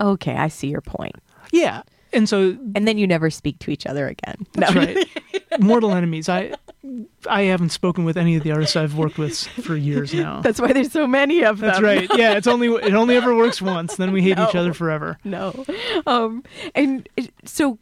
[0.00, 1.16] "Okay, I see your point,"
[1.52, 4.46] yeah, and so and then you never speak to each other again.
[4.54, 4.80] that's No.
[4.80, 5.08] right.
[5.60, 6.28] Mortal enemies.
[6.28, 6.52] I
[7.28, 10.40] I haven't spoken with any of the artists I've worked with for years now.
[10.40, 11.68] That's why there's so many of them.
[11.70, 12.08] That's right.
[12.16, 13.96] Yeah, it's only it only ever works once.
[13.96, 15.18] Then we hate each other forever.
[15.24, 15.64] no.
[16.06, 17.08] Um, and
[17.44, 17.78] so,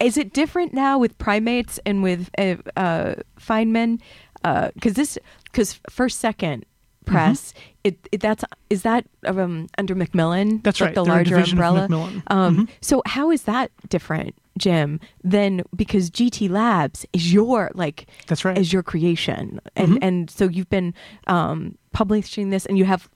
[0.00, 4.00] is it different now with primates and with uh, uh, Feynman?
[4.42, 5.18] Because this,
[5.52, 6.64] because first second
[7.06, 10.60] press, it, it that's is that um, under Macmillan?
[10.62, 10.94] That's like right.
[10.94, 11.88] The They're larger umbrella.
[12.28, 12.68] Um, Mhm.
[12.80, 15.00] So how is that different, Jim?
[15.24, 18.56] Than because GT Labs is your like That's right.
[18.56, 19.98] is your creation, and Mhm.
[20.02, 20.94] and so you've been
[21.26, 23.08] um, publishing this, and you have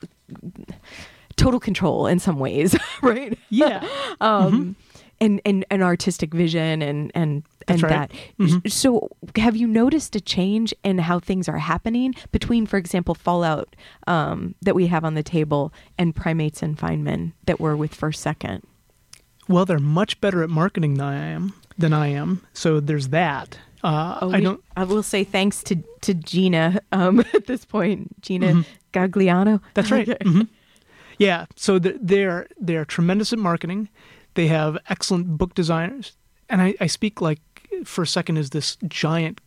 [1.36, 3.38] total control in some ways, right?
[3.50, 3.86] Yeah.
[4.20, 4.76] um,
[5.20, 8.10] and, and and artistic vision and and and right.
[8.38, 8.70] that.
[8.70, 13.74] So, have you noticed a change in how things are happening between, for example, Fallout
[14.06, 18.20] um, that we have on the table and Primates and Feynman that were with First
[18.20, 18.62] Second?
[19.48, 21.52] Well, they're much better at marketing than I am.
[21.76, 22.46] Than I am.
[22.52, 23.58] So there's that.
[23.82, 24.62] Uh, Oh, I don't.
[24.76, 29.60] I will say thanks to to Gina um, at this point, Gina Gagliano.
[29.74, 30.08] That's right.
[30.08, 30.18] Okay.
[30.28, 30.42] hmm
[31.18, 31.46] Yeah.
[31.56, 33.88] So th- they're they're tremendous at marketing.
[34.34, 36.12] They have excellent book designers,
[36.48, 37.40] and I, I speak like
[37.84, 39.40] for a second as this giant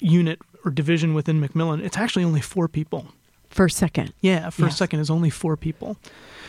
[0.00, 1.80] unit or division within Macmillan.
[1.80, 3.08] It's actually only four people.
[3.48, 4.12] First Second.
[4.20, 4.74] Yeah, for Yes.
[4.74, 5.96] a second is only four people.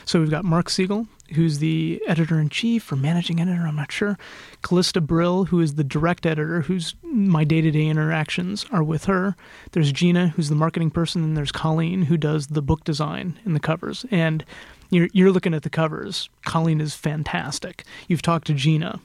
[0.03, 3.91] So we've got Mark Siegel, who's the editor in chief or managing editor, I'm not
[3.91, 4.17] sure.
[4.62, 9.06] Callista Brill, who is the direct editor, who's my day to day interactions are with
[9.06, 9.36] her.
[9.71, 13.56] There's Gina, who's the marketing person, and there's Colleen, who does the book design and
[13.56, 14.06] the covers.
[14.12, 14.43] And
[14.89, 16.30] you're you're looking at the covers.
[16.45, 17.84] Colleen is fantastic.
[18.08, 19.00] You've talked to Gina.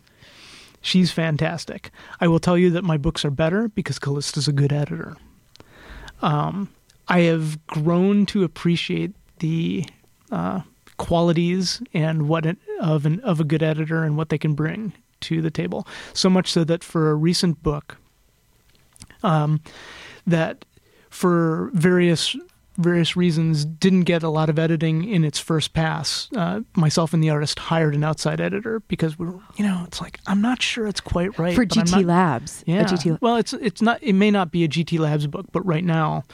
[0.81, 1.91] She's fantastic.
[2.21, 5.17] I will tell you that my books are better because Callista's a good editor.
[6.21, 6.69] Um,
[7.09, 9.85] I have grown to appreciate the
[10.31, 10.63] uh,
[10.97, 14.93] qualities and what it, of an of a good editor and what they can bring
[15.21, 15.87] to the table.
[16.15, 17.97] So much so that for a recent book,
[19.23, 19.61] um,
[20.27, 20.65] that
[21.11, 22.37] for various
[22.79, 26.29] various reasons didn't get a lot of editing in its first pass.
[26.37, 30.01] Uh, myself and the artist hired an outside editor because we were, you know, it's
[30.01, 32.65] like I'm not sure it's quite right For GT not- Labs.
[32.67, 32.85] yeah.
[32.85, 34.03] GT Well, it's it's not.
[34.03, 36.25] It may not be a GT Labs book, but right now,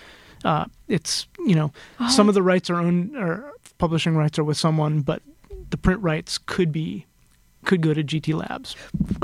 [0.45, 4.45] uh, it's you know Oh, some of the rights are owned or publishing rights are
[4.45, 5.23] with someone, but
[5.71, 7.05] the print rights could be
[7.65, 8.77] could go to GT Labs.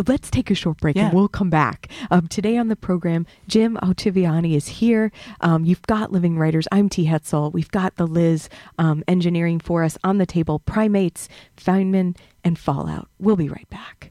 [0.07, 1.07] Let's take a short break Yeah.
[1.07, 1.89] and we'll come back.
[2.11, 5.11] Um, today on the program, Jim Ottaviani is here.
[5.41, 6.67] Um, you've got Living Writers.
[6.73, 7.07] I'm T.
[7.07, 7.53] Hetzel.
[7.53, 13.09] We've got the Liz um, engineering for us on the table Primates, Feynman, and Fallout.
[13.19, 14.11] We'll be right back.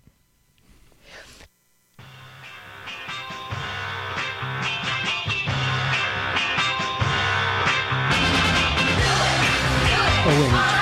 [10.26, 10.73] Oh wait,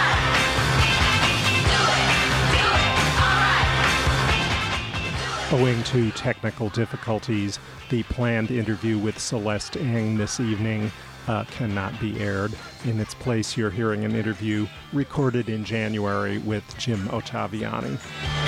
[5.53, 7.59] Owing to technical difficulties,
[7.89, 10.89] the planned interview with Celeste Ng this evening
[11.27, 12.53] uh, cannot be aired.
[12.85, 18.40] In its place, you're hearing an interview recorded in January with Jim Ottaviani.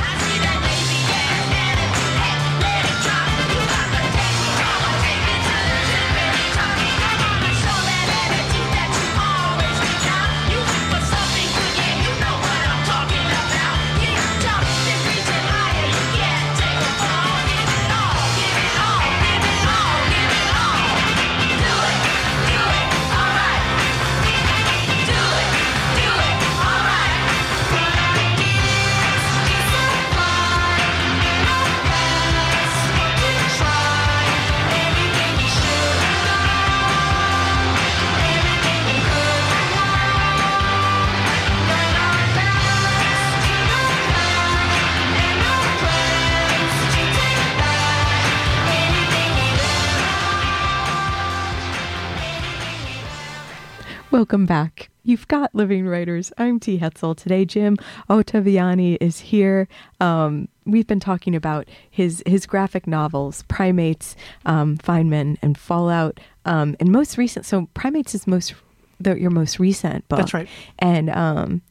[54.24, 54.90] Welcome back.
[55.04, 56.32] You've got Living Writers.
[56.38, 56.80] I'm T.
[56.80, 57.14] Hetzel.
[57.14, 57.76] Today, Jim
[58.10, 59.68] Ottaviani is here.
[60.00, 66.22] Um, we've been talking about his his graphic novels, Primates, um, Feynman, and Fallout.
[66.46, 68.54] Um, and most recent, so Primates is most
[68.98, 70.20] the, your most recent book.
[70.20, 70.48] That's right.
[70.80, 71.62] And um,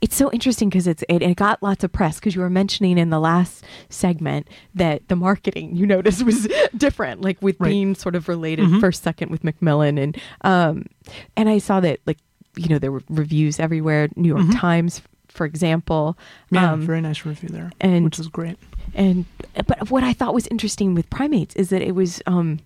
[0.00, 2.98] it's so interesting because it's it, it got lots of press because you were mentioning
[2.98, 7.68] in the last segment that the marketing you noticed was different, like with Right.
[7.70, 8.80] being sort of related Mhm.
[8.80, 10.84] first second with Macmillan and um
[11.36, 12.18] and I saw that like
[12.56, 14.08] you know there were reviews everywhere.
[14.16, 14.58] New York Mhm.
[14.58, 16.16] Times, for example.
[16.50, 18.56] Yeah, Um, very nice review there, and- which is great.
[18.94, 19.26] and
[19.66, 22.58] but what I thought was interesting with primates is that it was um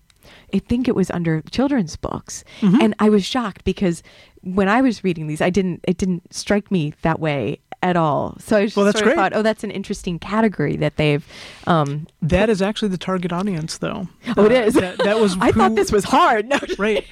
[0.53, 2.43] I think it was under children's books.
[2.61, 2.81] Mhm.
[2.81, 4.03] And I was shocked because
[4.41, 8.37] when I was reading these I didn't it didn't strike me that way at all.
[8.39, 9.21] So I just Well, that's sort of great.
[9.23, 11.25] thought, oh that's an interesting category that they've
[11.67, 14.07] um That is actually the target audience, though.
[14.37, 14.73] Oh, it Uh, is.
[14.75, 16.47] That, that was I thought this was hard.
[16.47, 17.05] No, right.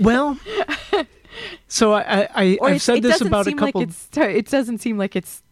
[0.00, 0.38] Well,
[1.68, 3.80] so I, I, I I've said this about a couple.
[3.80, 5.42] like it's it doesn't seem like it's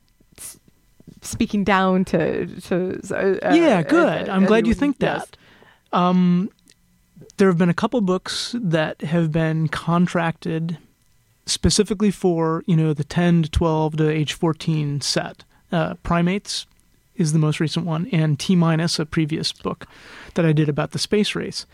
[1.22, 4.28] speaking down to to uh, yeah, uh, good.
[4.28, 5.36] uh, I'm glad you think that.
[5.92, 6.50] Um,
[7.36, 10.78] there have been a couple books that have been contracted
[11.46, 15.44] specifically for you know the 10 to 12 to age 14 set.
[15.72, 16.66] Uh, Primates
[17.16, 19.86] is the most recent one, and T minus a previous book
[20.34, 21.66] that I did about the space race.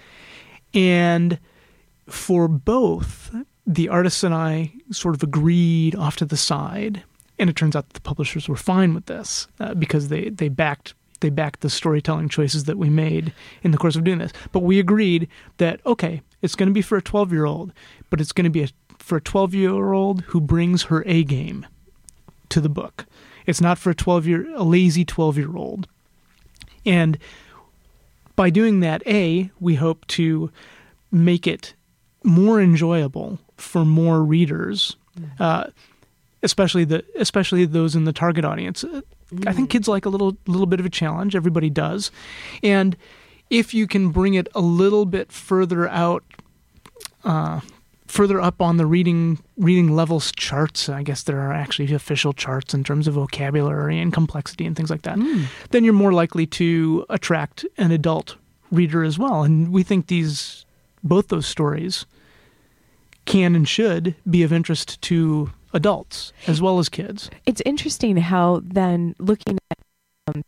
[0.72, 1.38] And
[2.08, 3.34] for both,
[3.66, 7.02] the artists and I sort of agreed off to the side,
[7.38, 10.94] and it turns out the publishers were fine with this uh, because they they backed
[11.22, 13.32] they backed the storytelling choices that we made
[13.62, 14.32] in the course of doing this.
[14.52, 17.72] But we agreed that okay, it's going to be for a twelve year old,
[18.10, 21.24] but it's going to be a, for a twelve year old who brings her A
[21.24, 21.66] game
[22.50, 23.06] to the book.
[23.46, 25.88] It's not for a twelve year a lazy twelve year old,
[26.84, 27.16] and
[28.36, 30.50] by doing that, a we hope to
[31.10, 31.74] make it
[32.24, 34.96] more enjoyable for more readers,
[35.38, 35.64] uh,
[36.42, 38.84] especially the especially those in the target audience.
[38.84, 39.02] Uh,
[39.46, 41.34] I think kids like a little little bit of a challenge.
[41.34, 42.10] Everybody does,
[42.62, 42.96] and
[43.50, 46.24] if you can bring it a little bit further out,
[47.24, 47.60] uh,
[48.06, 52.74] further up on the reading reading levels charts, I guess there are actually official charts
[52.74, 55.18] in terms of vocabulary and complexity and things like that.
[55.70, 58.36] Then you're more likely to attract an adult
[58.70, 59.42] reader as well.
[59.44, 60.64] And we think these
[61.04, 62.06] both those stories
[63.24, 67.30] can and should be of interest to adults as well as kids.
[67.46, 69.78] It's interesting how then looking at
[70.28, 70.42] um,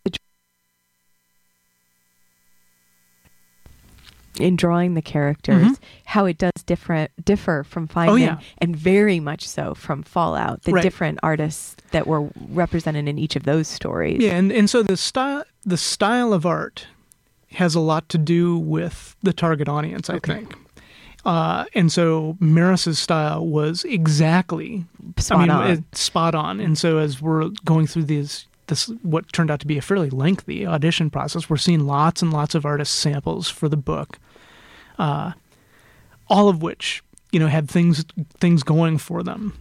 [4.38, 5.78] in drawing the characters, Mhm.
[6.06, 8.38] how it does different differ from Feynman, Oh, yeah.
[8.58, 10.62] and very much so from Fallout.
[10.62, 10.82] The Right.
[10.82, 14.20] different artists that were represented in each of those stories.
[14.20, 16.88] Yeah, and, and so the style the style of art
[17.52, 20.34] has a lot to do with the target audience, I Okay.
[20.34, 20.56] think.
[21.24, 24.84] Uh, and so Maris's style was exactly
[25.18, 25.84] Spot I mean, on.
[25.92, 26.60] spot on.
[26.60, 30.10] And so as we're going through these, this what turned out to be a fairly
[30.10, 34.18] lengthy audition process, we're seeing lots and lots of artist samples for the book,
[34.98, 35.32] uh,
[36.28, 37.02] all of which
[37.32, 38.04] you know had things
[38.38, 39.56] things going for them.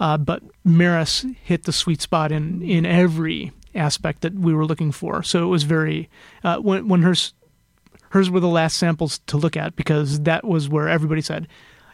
[0.00, 4.92] Uh, but Maris hit the sweet spot in in every aspect that we were looking
[4.92, 5.22] for.
[5.22, 6.10] So it was very
[6.44, 7.32] uh, when when hers
[8.10, 11.46] hers were the last samples to look at because that was where everybody said,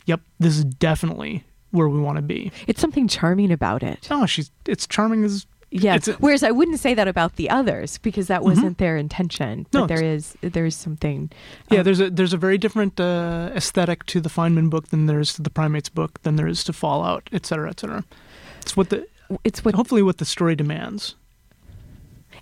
[0.07, 4.07] "Yep, this is definitely where we want to be." It's something charming about it.
[4.11, 5.99] Oh, she's it's charming as Yeah.
[6.07, 9.67] A- Whereas I wouldn't say that about the others because that wasn't their intention.
[9.73, 11.31] But No, there is there is something.
[11.71, 11.79] yeah.
[11.81, 15.19] um, There's a there's a very different uh, aesthetic to the Feynman book than there
[15.19, 18.05] is to the Primates book than there is to Fallout, et cetera, et cetera.
[18.61, 19.07] It's what the
[19.43, 21.17] it's what hopefully what the story demands.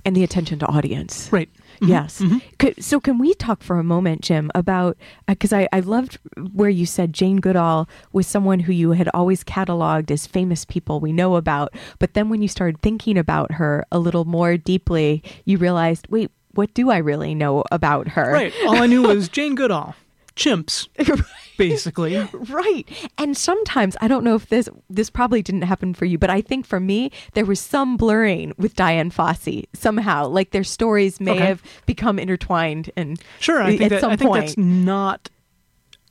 [0.04, 1.28] And the attention to audience.
[1.32, 1.48] Right.
[1.80, 1.88] Mhm.
[1.88, 2.20] Yes.
[2.20, 2.82] Mhm.
[2.82, 4.96] So can we talk for a moment, Jim, about
[5.26, 6.18] because I, I loved
[6.52, 11.00] where you said Jane Goodall was someone who you had always cataloged as famous people
[11.00, 15.22] we know about, but then when you started thinking about her a little more deeply,
[15.44, 18.32] you realized, wait, what do I really know about her?
[18.32, 18.52] Right.
[18.66, 19.94] All I knew was Jane Goodall,
[20.36, 20.88] chimps,
[21.56, 22.16] basically.
[22.48, 22.88] Right.
[23.18, 26.40] And sometimes I don't know if this this probably didn't happen for you, but I
[26.40, 30.26] think for me there was some blurring with Dian Fossey somehow.
[30.26, 31.46] Like their stories may Okay.
[31.46, 33.62] have become intertwined and Sure.
[33.62, 34.42] I think at that some I think point.
[34.46, 35.28] that's not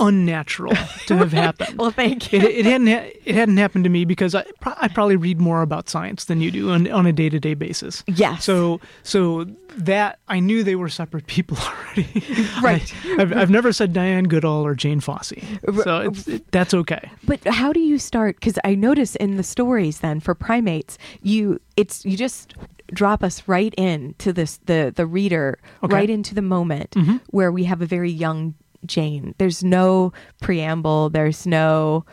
[0.01, 0.73] unnatural
[1.05, 1.77] to have happened.
[1.77, 2.39] well, thank you.
[2.39, 5.39] it, it hadn't ha- it hadn't happened to me because I, pro- I probably read
[5.39, 8.03] more about science than you do on, on a day to day basis.
[8.07, 8.43] Yes.
[8.43, 9.45] So so
[9.77, 11.57] that I knew they were separate people
[11.95, 12.23] already.
[12.61, 12.93] Right.
[13.05, 15.43] I, have I've never said Diane Goodall or Jane Fossey,
[15.83, 17.09] so it's, it, that's okay.
[17.23, 18.35] But how do you start?
[18.39, 22.53] Because I notice in the stories then for primates, you it's you just
[22.93, 25.95] drop us right in to this the the reader Okay.
[25.95, 27.21] right into the moment Mhm.
[27.29, 28.53] where we have a very young
[28.85, 29.35] Jane.
[29.37, 30.11] There's no
[30.41, 31.09] preamble.
[31.09, 32.05] There's no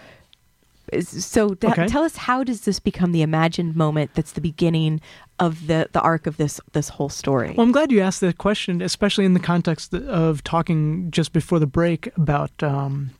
[1.03, 1.87] So da- Okay.
[1.87, 5.03] tell us how does this become the imagined moment that's the beginning
[5.39, 7.53] of the the arc of this this whole story?
[7.57, 11.59] Well, I'm glad you asked that question, especially in the context of talking just before
[11.59, 13.11] the break about um,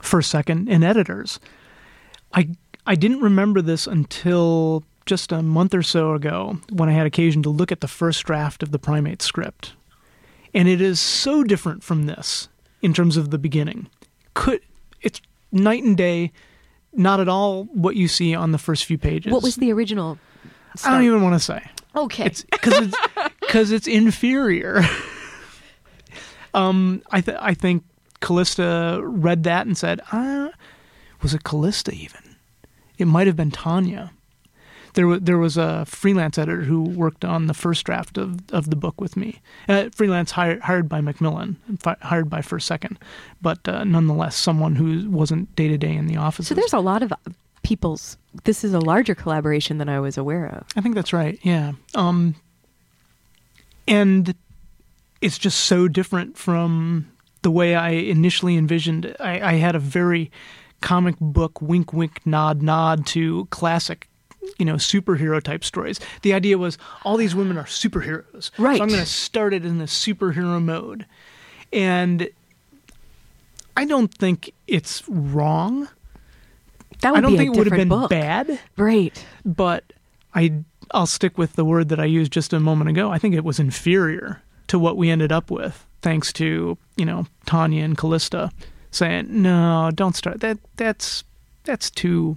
[0.00, 1.40] first, second, and editors.
[2.32, 2.50] I
[2.86, 7.42] I didn't remember this until just a month or so ago when I had occasion
[7.42, 9.72] to look at the first draft of the primate script,
[10.54, 12.48] and it is so different from this
[12.82, 13.88] in terms of the beginning.
[14.34, 14.60] Could
[15.02, 15.20] it's
[15.52, 16.32] night and day.
[16.94, 19.30] Not at all what you see on the first few pages.
[19.30, 20.18] what was the original?
[20.84, 21.62] I don't even want to say.
[21.94, 22.24] Okay.
[22.24, 22.96] It's because it's
[23.40, 24.82] because it's inferior.
[26.54, 27.84] um, I th- I think
[28.20, 30.48] Calista read that and said, uh,
[31.22, 32.36] "Was it Calista even?
[32.96, 34.12] It might have been Tanya."
[34.98, 38.68] There was there was a freelance editor who worked on the first draft of, of
[38.68, 39.40] the book with me.
[39.68, 42.98] Uh, freelance hired hired by Macmillan, fi- hired by First Second,
[43.40, 46.48] but uh, nonetheless someone who wasn't day to day in the office.
[46.48, 47.12] so there's a lot of
[47.62, 48.16] people's.
[48.42, 50.66] This is a larger collaboration than I was aware of.
[50.74, 51.38] I think that's right.
[51.42, 51.74] Yeah.
[51.94, 52.34] Um,
[53.86, 54.34] and
[55.20, 57.08] it's just so different from
[57.42, 59.14] the way I initially envisioned.
[59.20, 60.32] I, I had a very
[60.80, 64.07] comic book wink, wink, nod, nod to classic.
[64.58, 66.00] You know, superhero type stories.
[66.22, 68.50] The idea was all these women are superheroes.
[68.58, 68.76] Right.
[68.78, 71.06] So I'm going to start it in the superhero mode.
[71.72, 72.28] And
[73.76, 75.88] I don't think it's wrong.
[77.00, 77.20] That would be a big thing.
[77.20, 78.10] I don't be think it would have been book.
[78.10, 79.24] bad Right.
[79.44, 79.92] but
[80.34, 80.52] I
[80.92, 83.12] I'll stick with the word that I used just a moment ago.
[83.12, 87.26] I think it was inferior to what we ended up with, thanks to you know
[87.46, 88.50] Tanya and Calista
[88.90, 90.58] saying, "No, don't start that.
[90.76, 91.22] That's
[91.64, 92.36] that's too.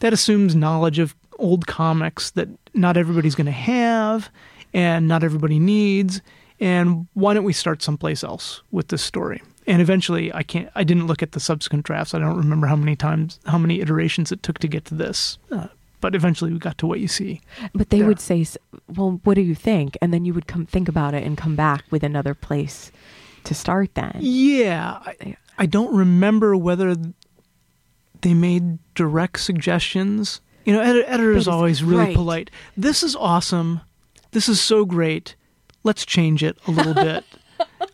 [0.00, 4.30] That assumes knowledge of old comics that not everybody's going to have,
[4.74, 6.20] and not everybody needs.
[6.60, 10.70] And why don't we start someplace else with this story?" And eventually, I can't.
[10.74, 12.14] I didn't look at the subsequent drafts.
[12.14, 15.38] I don't remember how many times, how many iterations it took to get to this.
[15.50, 15.66] Uh,
[16.00, 17.40] but eventually, we got to what you see.
[17.74, 18.08] But they There.
[18.08, 18.46] would say,
[18.88, 21.54] "Well, what do you think?" And then you would come think about it and come
[21.54, 22.90] back with another place
[23.44, 23.94] to start.
[23.94, 26.96] Then Yeah, I, I don't remember whether
[28.22, 30.40] they made direct suggestions.
[30.64, 32.16] You know, edi- editor is always really right.
[32.16, 32.50] polite.
[32.76, 33.80] This is awesome.
[34.32, 35.36] This is so great.
[35.84, 37.24] Let's change it a little bit.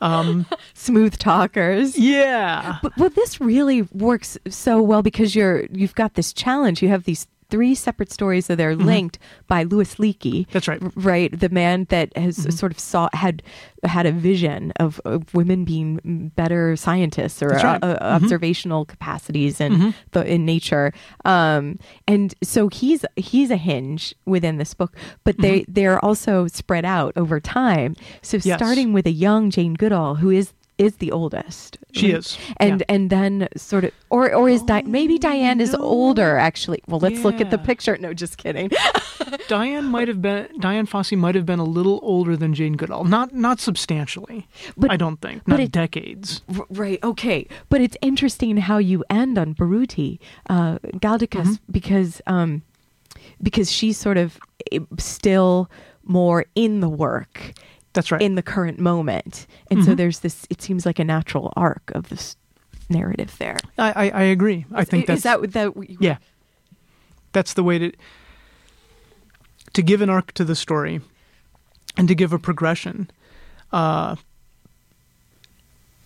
[0.01, 0.45] Um,
[0.75, 1.97] smooth talkers.
[1.97, 2.79] yeah.
[2.83, 6.83] But well, this really works so well because you're you've got this challenge.
[6.83, 10.41] You have these three separate stories that are linked by Louis Leakey.
[10.43, 10.51] Mm-hmm.
[10.53, 10.81] That's right.
[10.97, 12.53] Right, the man that has Mhm.
[12.53, 13.43] sort of saw had
[13.85, 17.79] had a vision of, of women being better scientists or right.
[17.85, 18.01] uh, Mhm.
[18.23, 19.95] observational capacities in Mhm.
[20.13, 20.93] the in nature.
[21.25, 21.79] Um,
[22.09, 25.73] and so he's he's a hinge within this book, but they Mm-hmm.
[25.77, 27.95] they're also spread out over time.
[28.23, 28.59] So Yes.
[28.59, 31.79] starting with a young Jane Goodall, who is is the oldest.
[31.93, 32.19] She right?
[32.19, 32.37] is.
[32.59, 32.95] and yeah.
[32.95, 36.83] and then sort of or or is Di- maybe Dian is older actually.
[36.89, 37.97] Well, let's look at the picture.
[37.99, 38.71] No, just kidding.
[39.49, 43.05] Dian might have been Dian Fossey might have been a little older than Jane Goodall.
[43.05, 44.49] Not not substantially.
[44.77, 45.47] But- I don't think.
[45.47, 46.43] Not it- decades.
[46.59, 46.99] R- right.
[47.05, 47.47] Okay.
[47.69, 50.19] But it's interesting how you end on Biruté,
[50.51, 51.73] uh, Galdikas, Mm-hmm.
[51.73, 52.63] because um,
[53.43, 54.39] because she's sort of
[54.73, 55.71] eh, still
[56.03, 57.53] more in the work
[57.95, 58.21] That's right.
[58.21, 59.97] in the current moment, and so Mhm.
[59.97, 60.47] there's this.
[60.51, 62.37] It seems like a natural arc of this
[62.91, 63.57] narrative there.
[63.79, 64.67] I, I I agree.
[64.75, 66.19] I think that's is that that you- Yeah.
[67.33, 67.93] That's the way to
[69.73, 71.01] to give an arc to the story
[71.97, 73.11] and to give a progression.
[73.73, 74.17] Uh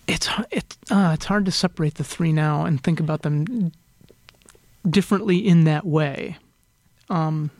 [0.06, 3.72] it's it's uh, it's hard to separate the three now and think about them
[4.88, 6.36] differently in that way.
[7.10, 7.50] Um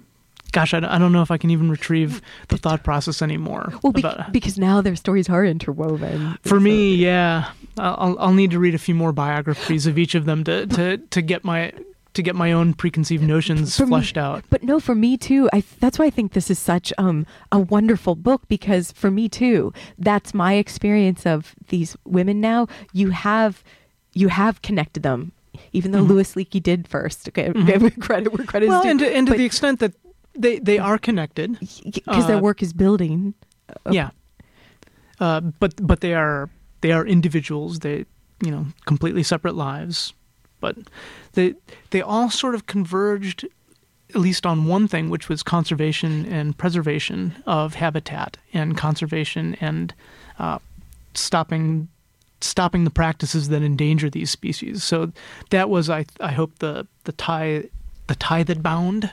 [0.52, 3.72] gosh, I, I don't know if I can even retrieve the thought process anymore.
[3.82, 6.38] Well, be- about- because now their stories are interwoven.
[6.42, 10.14] for So- me, yeah, I'll I'll need to read a few more biographies of each
[10.14, 11.72] of them to to to get my
[12.14, 14.42] to get my own preconceived notions For me- flushed out.
[14.50, 15.48] But no, for me too.
[15.52, 19.28] I that's why I think this is such um a wonderful book because for me
[19.28, 22.66] too, that's my experience of these women now.
[22.92, 23.62] You have
[24.14, 25.30] you have connected them,
[25.72, 26.08] even though Mhm.
[26.08, 27.28] Louis Leakey did first.
[27.28, 27.66] Okay, Mhm.
[27.66, 29.92] give credit where credit Well, is and to, and to but- the extent that
[30.38, 33.34] they they are connected, because their uh, work is building.
[33.68, 34.10] uh, yeah.
[35.20, 36.48] Uh, but but they are
[36.80, 37.80] they are individuals.
[37.80, 38.06] They
[38.44, 40.14] you know completely separate lives,
[40.60, 40.76] but
[41.32, 41.54] they
[41.90, 43.44] they all sort of converged
[44.14, 49.94] at least on one thing, which was conservation and preservation of habitat and conservation and
[50.38, 50.58] uh,
[51.14, 51.88] stopping
[52.40, 54.84] stopping the practices that endanger these species.
[54.84, 55.12] So
[55.50, 57.64] that was I I hope the the tie
[58.06, 59.10] the tie that bound.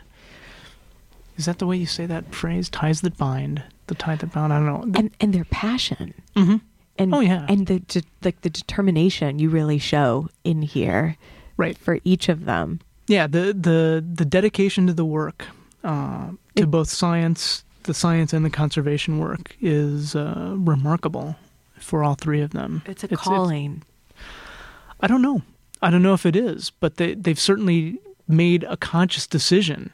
[1.38, 2.69] Is that the way you say that phrase?
[2.69, 3.63] Ties that bind.
[3.88, 4.53] The tie that bound.
[4.53, 4.99] I don't know.
[4.99, 6.13] And and their passion.
[6.36, 6.57] Mm-hmm.
[6.97, 7.45] And Oh, yeah.
[7.49, 11.17] and the de- like the determination you really show in here
[11.57, 11.77] Right.
[11.77, 12.79] for each of them.
[13.07, 15.45] Yeah, the the the dedication to the work,
[15.83, 21.36] uh, to It- both science, the science and the conservation work, is uh, remarkable
[21.79, 22.81] for all three of them.
[22.86, 23.83] It's a calling.
[25.01, 25.41] I don't know.
[25.81, 29.91] I don't know if it is, but they they've certainly made a conscious decision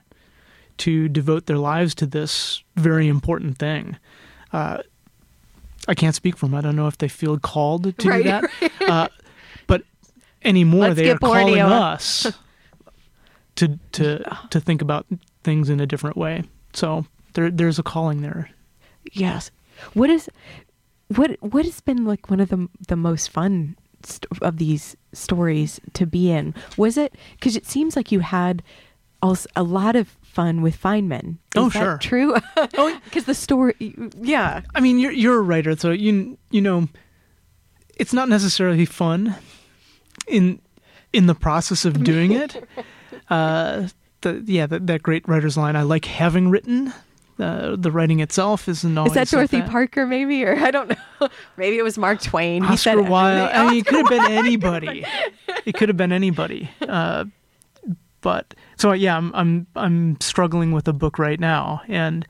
[0.78, 3.98] to devote their lives to this very important thing.
[4.52, 4.80] Uh,
[5.88, 6.56] I can't speak for them.
[6.56, 8.72] I don't know if they feel called to Right, do that.
[8.88, 9.08] Uh,
[9.68, 9.84] but
[10.44, 12.28] anymore, Let's they are calling us
[13.56, 15.06] to to to think about
[15.44, 16.44] things in a different way.
[16.74, 18.50] So there there's a calling there.
[19.12, 19.52] Yes.
[19.94, 20.30] What is
[21.16, 25.80] what what has been like one of the the most fun st- of these stories
[25.94, 26.54] to be in?
[26.78, 28.62] Was it because it seems like you had
[29.22, 31.32] also a lot of fun with Feynman.
[31.32, 31.98] Is Oh, that sure.
[31.98, 32.36] true.
[32.78, 33.76] Oh, because the story,
[34.22, 34.62] yeah.
[34.74, 36.88] I mean, you're you're a writer, so you you know,
[37.98, 39.36] it's not necessarily fun
[40.28, 40.60] in
[41.14, 42.64] in the process of doing it.
[43.30, 43.88] Uh,
[44.22, 45.76] the yeah, that, that great writer's line.
[45.78, 46.94] I like having written.
[47.40, 50.90] Uh, the writing itself isn't always Is that like Dorothy Parker, maybe, or I don't
[50.90, 51.30] know.
[51.58, 52.64] maybe it was Mark Twain.
[52.64, 53.52] he said Oscar Wilde.
[53.52, 55.06] I mean, it could have been anybody.
[55.66, 56.70] It could have been anybody.
[56.82, 57.26] Uh,
[58.22, 62.28] but so yeah, I'm I'm I'm struggling with a book right now, and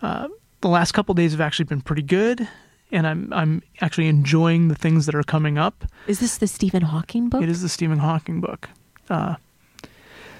[0.00, 0.28] uh,
[0.60, 2.46] the last couple days have actually been pretty good,
[2.92, 5.84] and I'm I'm actually enjoying the things that are coming up.
[6.06, 7.42] Is this the Stephen Hawking book?
[7.42, 8.68] It is the Stephen Hawking book.
[9.10, 9.34] Uh,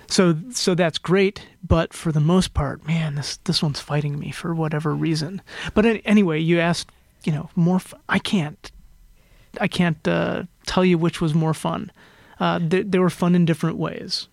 [0.06, 4.30] so so that's great, but for the most part, man, this this one's fighting me
[4.30, 5.42] for whatever reason.
[5.74, 6.92] But an- anyway, you asked,
[7.24, 7.76] you know, more.
[7.76, 8.70] F- I can't,
[9.60, 11.90] I can't uh, tell you which was more fun.
[12.38, 14.28] Uh, they, they were fun in different ways.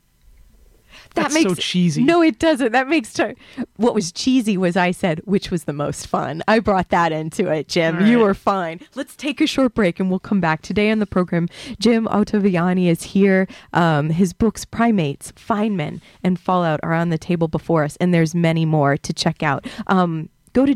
[1.16, 2.04] That That's so cheesy.
[2.04, 2.72] No, it doesn't.
[2.72, 3.34] That makes t-
[3.78, 6.42] what was cheesy was I said which was the most fun.
[6.48, 7.98] I brought that into it, Jim.
[7.98, 8.24] All You right.
[8.26, 8.80] were fine.
[8.96, 11.48] Let's take a short break and we'll come back today on the program.
[11.80, 13.48] Jim Ottaviani is here.
[13.74, 18.36] Um, his books Primates, Feynman, and Fallout are on the table before us, and there's
[18.36, 19.66] many more to check out.
[19.88, 20.74] Um, Go to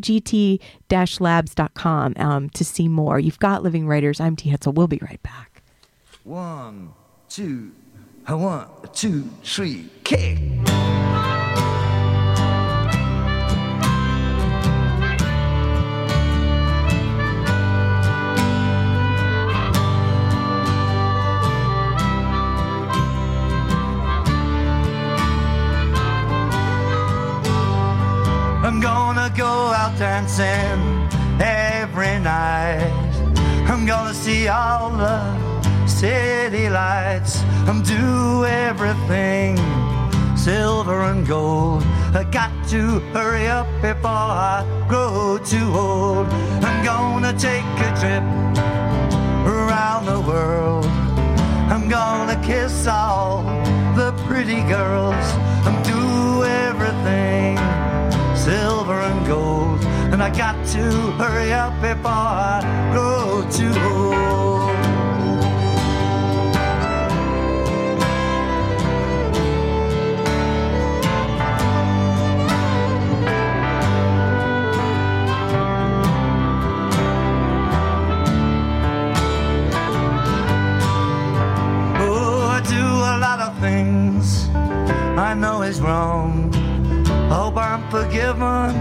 [0.90, 3.18] gt-labs.com um, to see more.
[3.20, 4.20] You've got Living Writers.
[4.20, 4.50] I'm T.
[4.52, 4.74] Hetzel.
[4.74, 5.62] We'll be right back.
[6.26, 6.92] One,
[7.30, 7.72] two,
[8.38, 10.38] one, two, three, kick.
[28.62, 30.46] I'm gonna go out dancing
[31.42, 32.94] every night.
[33.68, 35.49] I'm gonna see all the
[36.00, 37.44] city lights.
[37.68, 39.58] I'm do everything
[40.38, 41.84] silver and gold.
[42.16, 46.28] I got to hurry up before I grow too old.
[46.64, 48.24] I'm gonna take a trip
[49.46, 50.86] around the world.
[51.74, 53.44] I'm gonna kiss all
[53.98, 55.26] the pretty girls.
[55.68, 57.58] I'm do everything
[58.38, 59.84] silver and gold.
[60.14, 60.84] And I got to
[61.22, 62.60] hurry up before I
[62.94, 64.49] grow too old.
[85.30, 86.52] I know is wrong.
[87.30, 88.74] Hope I'm forgiven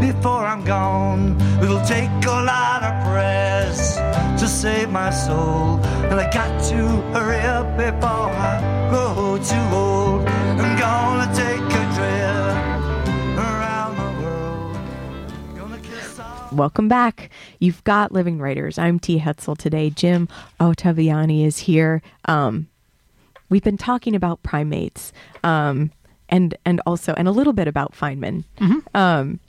[0.00, 1.40] before I'm gone.
[1.62, 3.94] It'll take a lot of prayers
[4.40, 5.78] to save my soul.
[6.10, 10.26] And I got to hurry up before I grow too old.
[10.58, 14.76] I'm gonna take a trip around the world.
[16.52, 17.30] Welcome back.
[17.60, 18.78] You've got Living Writers.
[18.78, 19.20] I'm T.
[19.20, 19.90] Hetzel today.
[19.90, 22.02] Jim Ottaviani is here.
[22.24, 22.67] Um,
[23.48, 25.12] we've been talking about primates,
[25.44, 25.90] um,
[26.28, 28.44] and and also and a little bit about Feynman.
[28.94, 29.40] Um,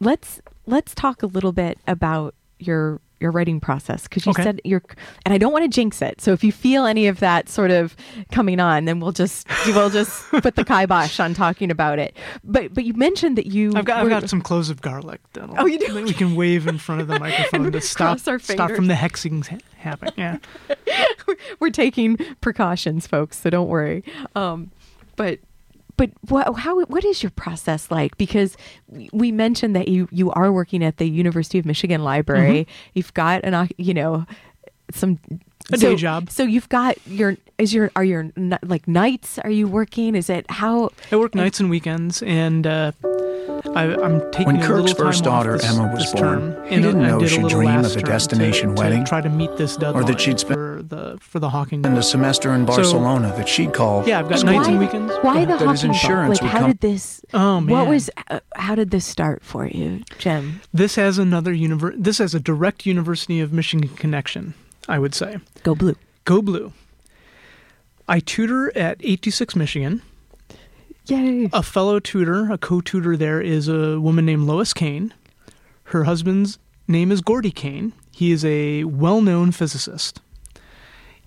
[0.00, 4.42] let's let's talk a little bit about your your writing process because you Okay.
[4.42, 4.82] said you're
[5.26, 6.22] and I don't want to jinx it.
[6.22, 7.94] So if you feel any of that sort of
[8.32, 12.16] coming on, then we'll just we'll just put the kibosh on talking about it.
[12.44, 15.54] But but you mentioned that you I've got I've got some cloves of garlic that'll,
[15.58, 15.92] Oh, you do?
[15.92, 19.48] that we can wave in front of the microphone to stop stop from the hexings
[19.82, 20.14] ha- happening.
[20.16, 20.38] Yeah.
[21.60, 23.38] we're taking precautions, folks.
[23.38, 24.04] So don't worry.
[24.34, 24.70] Um,
[25.16, 25.38] but
[25.96, 28.16] but what how what is your process like?
[28.16, 28.56] Because
[29.12, 32.66] we- mentioned that you you are working at the University of Michigan Library.
[32.94, 34.24] You've got an you know
[34.92, 35.18] some
[35.72, 36.30] A so- day job.
[36.30, 38.30] So you've got your is your are your
[38.62, 39.38] like nights?
[39.38, 40.14] Are you working?
[40.14, 40.90] Is it how?
[41.12, 42.92] I work nights and weekends, and uh,
[43.74, 47.02] I, I'm taking When Kirk's little first daughter, this- Emma, was born, he and didn't
[47.04, 49.56] I know did she'd dream of a term to- destination to wedding, try to meet
[49.56, 51.84] this deadline that she'd spend- for the for the Hawking.
[51.84, 54.06] And a semester in So- Barcelona that she'd call.
[54.06, 55.12] Yeah, I've got And nights why, and weekends.
[55.22, 55.84] Why the That Hawking book?
[55.84, 57.20] insurance Like, how come- did this?
[57.34, 58.10] Oh man, What was?
[58.28, 60.60] Uh, how did this start for you, Jim?
[60.72, 60.96] this?
[60.96, 64.54] Has another univer- This has a direct University of Michigan connection.
[64.88, 65.38] I would say.
[65.62, 65.94] Go blue.
[66.24, 66.72] Go blue.
[68.08, 70.02] I tutor at 826 Michigan.
[71.10, 71.48] Yay!
[71.52, 75.12] A fellow tutor, a co-tutor there, is a woman named Lois Kane.
[75.84, 77.92] Her husband's name is Gordy Kane.
[78.12, 80.20] He is a well-known physicist,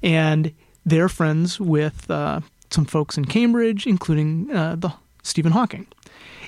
[0.02, 0.54] and
[0.86, 5.88] they're friends with uh, some folks in Cambridge, including uh, the Stephen Hawking.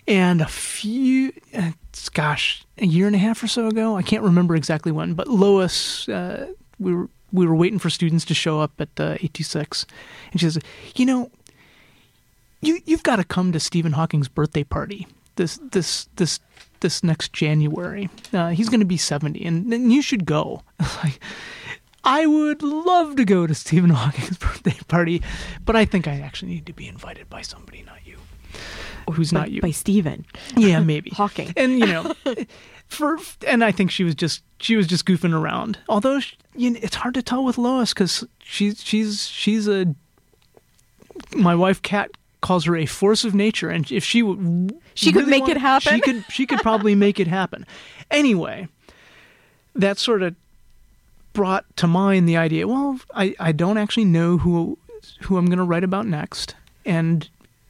[0.08, 1.72] And a few, uh,
[2.14, 5.28] gosh, a year and a half or so ago, I can't remember exactly when, but
[5.28, 9.86] Lois, uh, we were we were waiting for students to show up at uh, 826,
[10.32, 10.60] and she says,
[10.96, 11.32] "You know,
[12.66, 16.40] you you've got to come to Stephen Hawking's birthday party this this this
[16.80, 18.10] this next January.
[18.34, 20.64] Uh, he's going to be 70, and, and you should go."
[21.04, 21.20] like,
[22.04, 25.22] I would love to go to Stephen Hawking's birthday party,
[25.66, 28.18] but I think I actually need to be invited by somebody, not you.
[29.12, 29.62] Who's by, not you?
[29.62, 30.26] by Stephen
[30.58, 31.54] Yeah, maybe Hawking.
[31.56, 32.14] And you know,
[32.88, 35.78] for and I think she was just she was just goofing around.
[35.90, 39.94] Although she, you know, it's hard to tell with Lois because she's she's she's a
[41.36, 42.12] my wife Kat
[42.46, 44.40] calls her a force of nature, and if she would
[44.94, 45.94] She could make it happen?
[45.96, 47.66] She could she could probably make it happen.
[48.12, 48.68] Anyway,
[49.74, 50.36] that sort of
[51.34, 52.68] brought to mind the idea.
[52.68, 54.78] Well, I I don't actually know who
[55.24, 57.30] who I'm going to write about next, and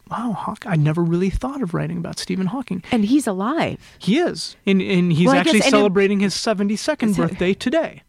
[0.09, 2.83] wow, Hawk, I never really thought of writing about Stephen Hawking.
[2.91, 3.79] and he's alive.
[3.99, 8.03] He is, and, and he's Well, actually guess- and celebrating his 72nd So- birthday today.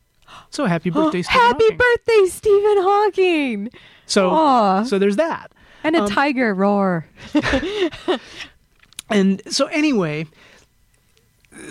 [0.50, 1.78] So happy birthday, Stephen Happy Hawking.
[1.78, 3.70] birthday, Stephen Hawking!
[4.06, 4.84] So, Aw.
[4.84, 5.50] so there's that.
[5.86, 7.06] And a Um, tiger roar.
[9.08, 10.26] And so anyway,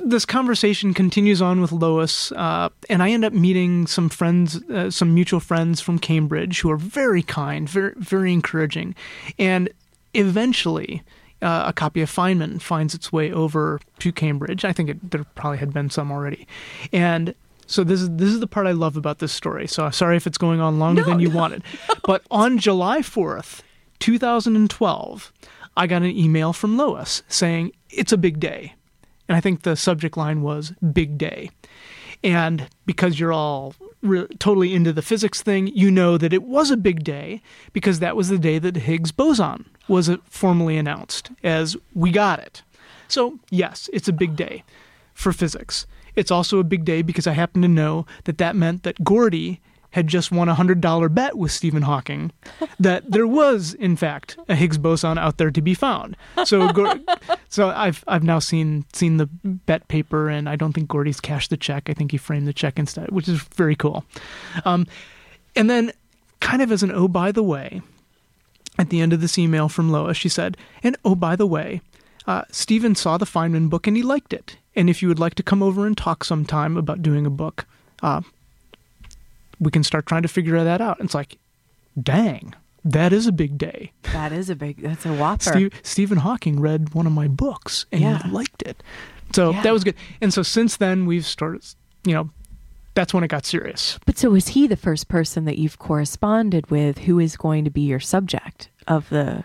[0.02, 4.90] this conversation continues on with Lois, uh, and I end up meeting some friends, uh,
[4.90, 8.96] some mutual friends from Cambridge who are very kind, very very encouraging,
[9.38, 9.70] and
[10.14, 11.04] eventually.
[11.42, 14.64] Uh, a copy of Feynman finds its way over to Cambridge.
[14.64, 16.48] I think it, there probably had been some already,
[16.94, 17.36] and
[17.68, 19.68] so this is this is the part I love about this story.
[19.68, 21.62] So sorry if it's going on longer than you wanted,
[22.06, 23.62] but on July fourth,
[24.00, 25.34] 2012,
[25.78, 28.74] I got an email from Lois saying it's a big day.
[29.28, 31.50] And I think the subject line was big day.
[32.24, 36.72] And because you're all re- totally into the physics thing, you know that it was
[36.72, 37.42] a big day
[37.74, 42.40] because that was the day that Higgs boson was uh, formally announced as we got
[42.40, 42.62] it.
[43.08, 44.64] So, yes, it's a big day
[45.14, 45.86] for physics.
[46.16, 49.62] It's also a big day because I happen to know that that meant that Gordy
[49.96, 52.34] had just won a hundred dollar bet with Stephen Hawking
[52.82, 56.18] that there was, in fact, a Higgs boson out there to be found.
[56.44, 56.70] So,
[57.50, 61.50] so I've I've now seen seen the bet paper, and I don't think Gordy's cashed
[61.50, 61.90] the check.
[61.90, 64.04] I think he framed the check instead, which is very cool.
[64.66, 64.86] Um,
[65.56, 65.94] and then,
[66.42, 67.82] kind of as an oh by the way,
[68.78, 71.80] at the end of this email from Lois, she said, "And oh by the way,
[72.28, 74.58] uh, Stephen saw the Feynman book and he liked it.
[74.76, 77.66] And if you would like to come over and talk sometime about doing a book,
[78.04, 78.20] uh,
[79.60, 81.00] we can start trying to figure that out.
[81.00, 81.38] And it's like,
[82.02, 82.54] dang,
[82.84, 83.92] that is a big day.
[84.14, 84.82] That is a big.
[84.82, 85.42] That's a whopper.
[85.44, 88.22] Steve, Stephen Hawking read one of my books and Yeah.
[88.30, 88.82] liked it.
[89.34, 89.62] So Yeah.
[89.64, 89.96] that was good.
[90.22, 91.64] And so since then, we've started,
[92.06, 92.30] you know,
[92.94, 94.00] that's when it got serious.
[94.06, 97.70] But so is he the first person that you've corresponded with who is going to
[97.72, 99.44] be your subject of the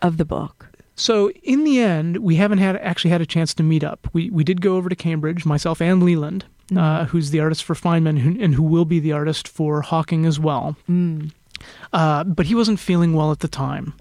[0.00, 0.66] of the book?
[0.94, 4.08] So in the end, we haven't had actually had a chance to meet up.
[4.12, 6.44] We we did go over to Cambridge, myself and Leland,
[6.76, 10.26] uh, who's the artist for Feynman, who, and who will be the artist for Hawking
[10.26, 10.76] as well.
[10.88, 11.32] Mm.
[11.92, 13.94] Uh, but he wasn't feeling well at the time,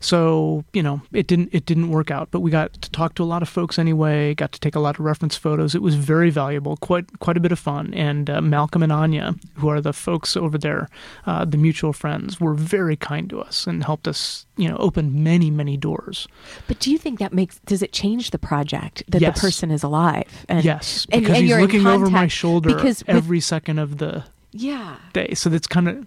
[0.00, 2.28] so you know it didn't it didn't work out.
[2.30, 4.34] But we got to talk to a lot of folks anyway.
[4.34, 5.74] Got to take a lot of reference photos.
[5.74, 7.92] It was very valuable, quite quite a bit of fun.
[7.94, 10.88] And uh, Malcolm and Anya, who are the folks over there,
[11.26, 15.22] uh, the mutual friends, were very kind to us and helped us, you know, open
[15.22, 16.28] many many doors.
[16.66, 19.34] But do you think that makes does it change the project that Yes.
[19.36, 20.46] the person is alive?
[20.48, 23.78] And, yes, and- because and he's you're looking over my shoulder because with- every second
[23.78, 25.34] of the yeah, day.
[25.34, 26.06] So that's kind of,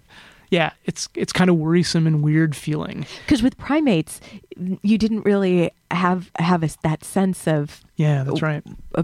[0.52, 3.08] yeah, it's it's kind of worrisome and weird feeling.
[3.26, 4.22] because with primates,
[4.84, 8.64] you didn't really have have a, that sense of Yeah, that's right.
[8.94, 9.04] uh,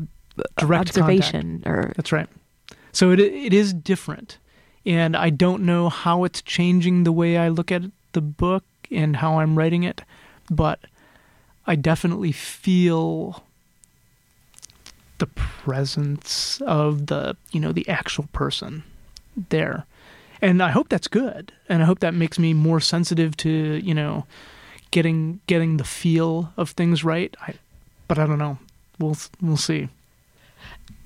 [0.58, 2.28] Direct observation or That's right.
[2.92, 4.38] So it it is different,
[4.86, 7.82] and I don't know how it's changing the way I look at
[8.12, 10.02] the book and how I'm writing it,
[10.52, 10.80] but
[11.66, 13.44] I definitely feel
[15.18, 18.84] the presence of the you know the actual person
[19.50, 19.86] there,
[20.42, 23.50] and I hope that's good, and I hope that makes me more sensitive to
[23.84, 24.26] you know
[24.92, 27.36] getting getting the feel of things right.
[27.42, 27.56] I,
[28.08, 28.58] but I don't know.
[29.00, 29.90] we'll we'll see.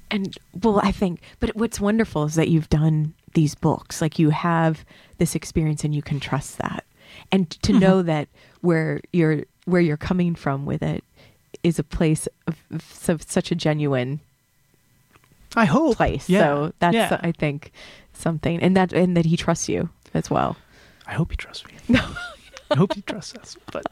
[0.10, 4.02] And well, I think, but what's wonderful is that you've done these books.
[4.02, 4.84] Like you have
[5.18, 6.84] this experience, and you can trust that,
[7.32, 7.80] and to mm-hmm.
[7.80, 8.28] know that
[8.62, 11.04] where you're where you're coming from with it
[11.64, 12.58] is a place of,
[13.08, 14.20] of such a genuine
[15.56, 15.98] I hope.
[15.98, 16.30] place.
[16.30, 16.40] Yeah.
[16.42, 17.20] So that's yeah.
[17.22, 17.72] I think
[18.14, 20.58] something, and that and that he trusts you as well.
[21.08, 22.00] I hope he trusts me.
[22.72, 23.58] I hope he trusts us.
[23.72, 23.84] But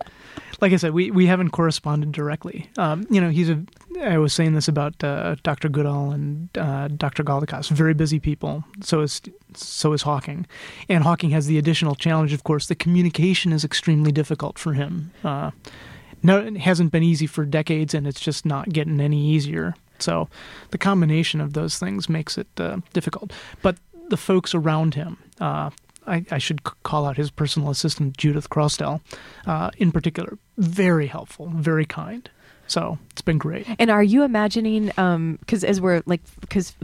[0.61, 2.69] like I said, we, we haven't corresponded directly.
[2.77, 3.61] Um, you know, he's a.
[4.01, 5.67] I was saying this about uh, Dr.
[5.67, 7.23] Goodall and uh, Dr.
[7.23, 8.63] Galdikas, very busy people.
[8.81, 9.21] So is
[9.53, 10.47] so is Hawking,
[10.87, 15.11] and Hawking has the additional challenge, of course, the communication is extremely difficult for him.
[15.23, 15.51] Uh,
[16.23, 19.75] no, it hasn't been easy for decades, and it's just not getting any easier.
[20.01, 20.29] So,
[20.71, 23.31] the combination of those things makes it uh, difficult.
[23.61, 23.77] But
[24.09, 25.69] the folks around him, uh,
[26.07, 29.01] I, I should call out his personal assistant Judith Croasdell,
[29.45, 32.29] uh, in particular, very helpful, very kind.
[32.67, 33.67] So it's been great.
[33.79, 34.87] And are you imagining?
[35.39, 36.75] Because as we're like, because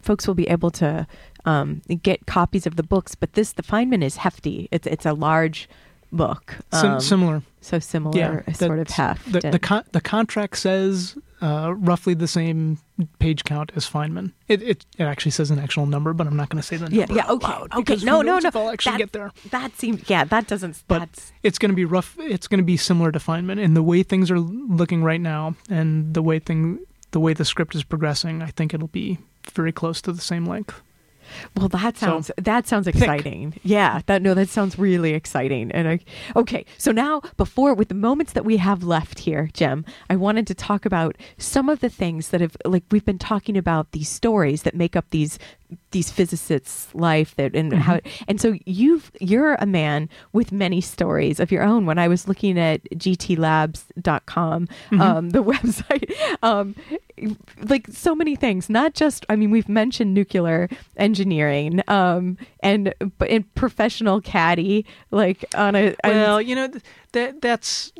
[0.00, 1.06] folks will be able to
[1.44, 4.68] um, get copies of the books, but this the Feynman is hefty.
[4.70, 5.68] It's it's a large
[6.16, 6.56] book.
[6.72, 9.32] Sim- Um, similar, so similar yeah, sort of heft.
[9.32, 12.78] The the, con- the contract says uh, roughly the same
[13.18, 14.32] page count as Feynman.
[14.48, 16.88] It, it it actually says an actual number, but I'm not going to say the
[16.88, 17.12] number.
[17.14, 17.96] yeah, out okay, loud okay.
[17.96, 18.50] No, no, no.
[18.54, 19.32] I'll actually that, get there.
[19.50, 20.82] That seems, yeah, that doesn't.
[20.88, 22.16] But that's it's going to be rough.
[22.18, 25.54] It's going to be similar to Feynman, and the way things are looking right now,
[25.68, 26.78] and the way thing,
[27.10, 29.18] the way the script is progressing, I think it'll be
[29.52, 30.80] very close to the same length.
[31.56, 33.54] Well, that So, sounds that sounds exciting.
[33.62, 35.70] Yeah, that no, that sounds really exciting.
[35.72, 36.00] And I
[36.36, 40.46] okay, so now before with the moments that we have left here, Jim, I wanted
[40.48, 44.08] to talk about some of the things that have like we've been talking about these
[44.08, 45.38] stories that make up these
[45.90, 51.40] these physicists' life that and how and so you've you're a man with many stories
[51.40, 51.86] of your own.
[51.86, 54.68] When I was looking at gtlabs.com,
[55.00, 56.12] um, the website,
[56.42, 56.74] um,
[57.68, 63.30] like so many things not just i mean we've mentioned nuclear engineering um and but
[63.30, 66.68] in professional caddy like on a Well, you know
[67.12, 67.92] that that's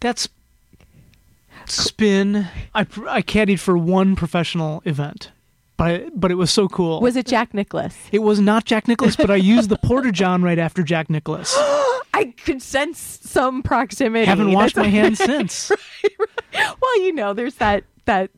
[0.00, 0.28] that's
[1.66, 2.46] spin.
[2.74, 5.30] I I caddied for one professional event,
[5.80, 7.00] but but it was so cool.
[7.00, 10.42] was it jack nicklaus It was not Jack Nicklaus, but I used the Porter John
[10.42, 11.54] right after Jack Nicklaus.
[12.14, 15.70] i could sense some proximity Haven't washed my hands since.
[16.54, 18.30] well you know there's that that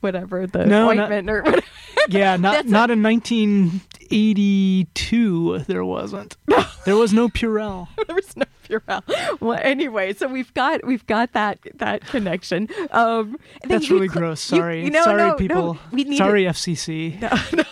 [0.00, 1.66] whatever the No, not- or whatever
[2.08, 5.58] Yeah, not That's not in 1982.
[5.68, 6.36] There wasn't.
[6.84, 7.88] There was no Purell.
[8.06, 8.44] there was no
[9.40, 12.68] Well, anyway, so we've got we've got that that connection.
[12.92, 14.40] Um, That's really cl- gross.
[14.40, 15.78] Sorry, you know, sorry, no, no, people.
[15.90, 17.18] we need sorry, FCC.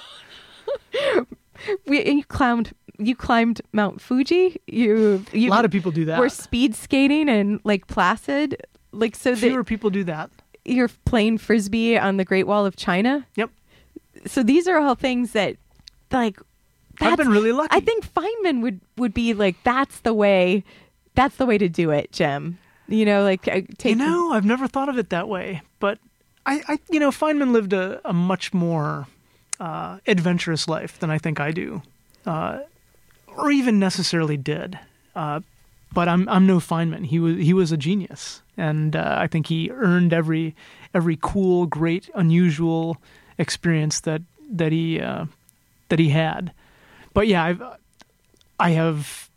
[1.87, 4.61] we you climbed you climbed Mount Fuji.
[4.67, 6.19] You, you A lot of people do that.
[6.19, 8.57] were speed skating in Lake Placid.
[8.93, 10.31] Like so that Fewer people do that.
[10.65, 13.27] you're playing frisbee on the Great Wall of China.
[13.37, 13.51] Yep.
[14.27, 15.57] So these are all things that
[16.11, 16.39] like
[17.01, 17.69] I've been really lucky.
[17.71, 20.65] I think Feynman would would be like that's the way
[21.15, 22.59] that's the way to do it, Jim.
[22.89, 25.99] You know, like uh, take You know, I've never thought of it that way, but
[26.47, 29.07] I, I you know, Feynman lived a, a much more
[29.61, 31.83] uh, adventurous life than I think I do,
[32.27, 32.61] uh,
[33.29, 34.79] or even necessarily did.
[35.15, 35.41] Uh,
[35.93, 37.07] but I'm I'm no Feynman.
[37.07, 40.55] He was he was a genius, and uh, I think he earned every
[40.95, 42.97] every cool, great, unusual
[43.39, 45.27] experience that that he uh,
[45.89, 46.53] that he had.
[47.13, 47.63] But yeah, I've
[48.59, 49.30] I have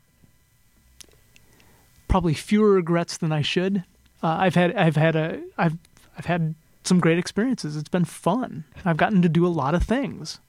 [2.13, 3.85] probably fewer regrets than I should.
[4.21, 5.77] Uh, I've had I've had a I've
[6.15, 6.53] I've had
[6.83, 7.75] some great experiences.
[7.75, 8.65] It's been fun.
[8.85, 10.39] I've gotten to do a lot of things.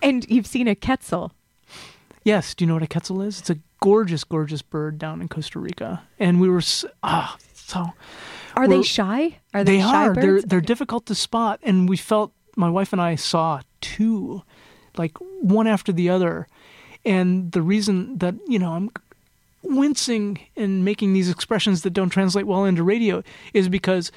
[0.00, 1.32] and you've seen a quetzal.
[2.22, 3.40] Yes, do you know what a quetzal is?
[3.40, 6.62] It's a gorgeous, gorgeous bird down in Costa Rica, and we were
[7.02, 7.92] ah so
[8.54, 9.40] Are they shy?
[9.52, 10.14] Are they, they shy are.
[10.14, 14.44] They're they're difficult to spot, and we felt my wife and I saw two,
[14.96, 16.46] like one after the other,
[17.04, 18.90] and the reason that you know I'm
[19.62, 24.12] wincing and making these expressions that don't translate well into radio is because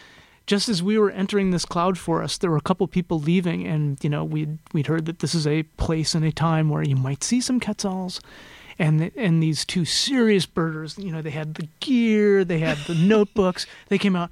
[0.48, 3.98] just as we were entering this cloud forest, there were a couple people leaving, and
[4.04, 6.96] you know we'd we'd heard that this is a place and a time where you
[6.96, 8.20] might see some quetzals,
[8.80, 12.96] and and these two serious birders, you know, they had the gear, they had the
[12.96, 14.30] notebooks, they came out.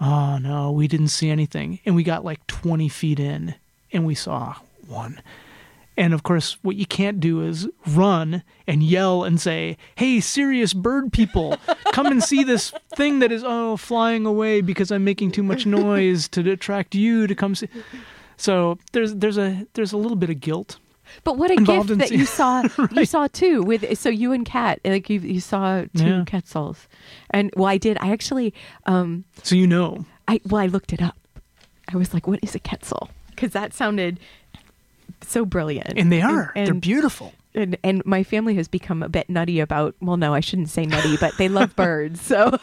[0.00, 3.54] Oh no, we didn't see anything, and we got like twenty feet in,
[3.92, 4.56] and we saw
[4.86, 5.22] one.
[5.96, 10.72] And of course, what you can't do is run and yell and say, "Hey, serious
[10.72, 11.58] bird people,
[11.92, 15.66] come and see this thing that is oh flying away because I'm making too much
[15.66, 17.68] noise to attract you to come see."
[18.38, 20.78] So there's there's a there's a little bit of guilt,
[21.24, 24.80] But what a gift that you saw you saw too with so you and Kat
[24.84, 26.24] like you you saw two Yeah.
[26.26, 26.88] Quetzals.
[27.30, 28.54] And well I did I actually
[28.86, 30.06] um So you know.
[30.26, 31.16] I well I looked it up.
[31.92, 33.10] I was like what is a Quetzal?
[33.36, 34.18] Cuz that sounded
[35.30, 35.94] so brilliant.
[35.98, 36.52] And they are.
[36.56, 37.32] And, They're beautiful.
[37.54, 40.86] and and my family has become a bit nutty about well no I shouldn't say
[40.86, 42.58] nutty but they love birds so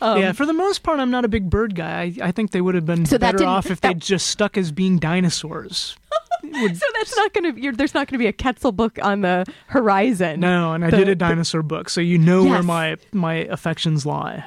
[0.00, 2.12] um, yeah, for the most part, I'm not a big bird guy.
[2.20, 4.56] I, I think they would have been So better off if that- they'd just stuck
[4.58, 5.96] as being dinosaurs.
[6.42, 9.20] Would- so that's not going to there's not going to be a Quetzal book on
[9.22, 12.96] the horizon no, and I The- did a dinosaur book, so you know where my
[13.12, 14.44] my affections lie.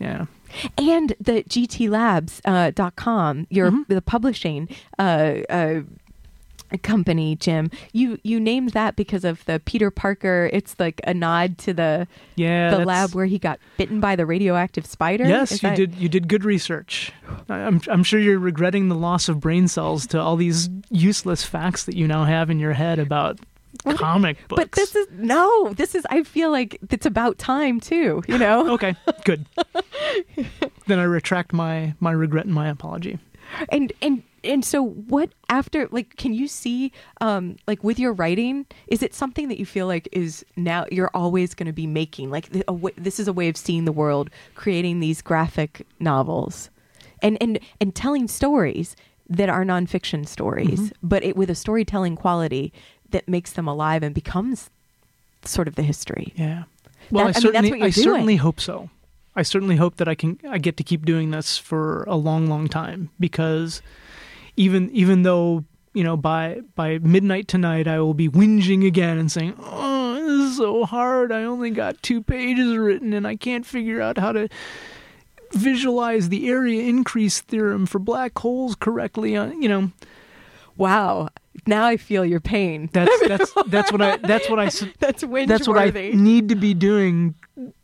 [0.00, 0.26] Yeah.
[0.78, 3.92] and the gtlabs uh, dot com your Mm-hmm.
[3.94, 4.68] the publishing
[4.98, 5.80] uh, uh,
[6.78, 11.58] company jim you you named that because of the peter parker it's like a nod
[11.58, 12.06] to the
[12.36, 12.70] Yeah.
[12.70, 15.94] the lab where he got bitten by the radioactive spider Yes, Is you that- did.
[15.96, 17.12] You did good research.
[17.48, 21.84] I'm I'm sure you're regretting the loss of brain cells to all these useless facts
[21.84, 23.38] that you now have in your head about
[23.96, 24.60] comic books.
[24.62, 28.72] but this is no this is i feel like it's about time too you know
[28.74, 28.94] okay.
[29.24, 29.46] Good.
[30.86, 33.18] then I retract my my regret and my apology.
[33.70, 38.64] and and and so what after like can you see um like with your writing
[38.88, 42.30] is it something that you feel like is now you're always going to be making
[42.30, 45.86] like the, a w- this is a way of seeing the world creating these graphic
[45.98, 46.70] novels
[47.22, 48.96] and and and telling stories
[49.28, 51.08] that are nonfiction stories Mm-hmm.
[51.08, 52.72] but it with a storytelling quality
[53.10, 54.70] that makes them alive and becomes
[55.44, 56.64] sort of the history Yeah.
[57.10, 58.88] Well, That- I I mean, that's certainly what you're I certainly hope so.
[59.36, 62.46] I certainly hope that I can I get to keep doing this for a long,
[62.48, 63.80] long time because
[64.60, 69.32] even even though you know by by midnight tonight I will be whinging again and
[69.32, 71.32] saying, "Oh, this is so hard.
[71.32, 74.48] I only got two pages written and I can't figure out how to."
[75.52, 79.90] visualize the area increase theorem for black holes correctly on you know
[80.76, 81.28] wow
[81.66, 84.66] now i feel your pain that's that's that's what i that's what i
[85.00, 87.34] that's that's what I need to be doing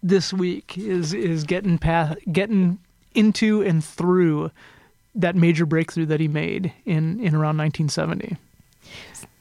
[0.00, 2.78] this week is is getting past getting
[3.16, 4.52] into and through
[5.16, 8.36] that major breakthrough that he made in in around 1970.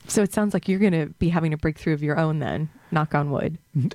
[0.07, 2.69] So it sounds like you're going to be having a breakthrough of your own then.
[2.91, 3.57] Knock on wood.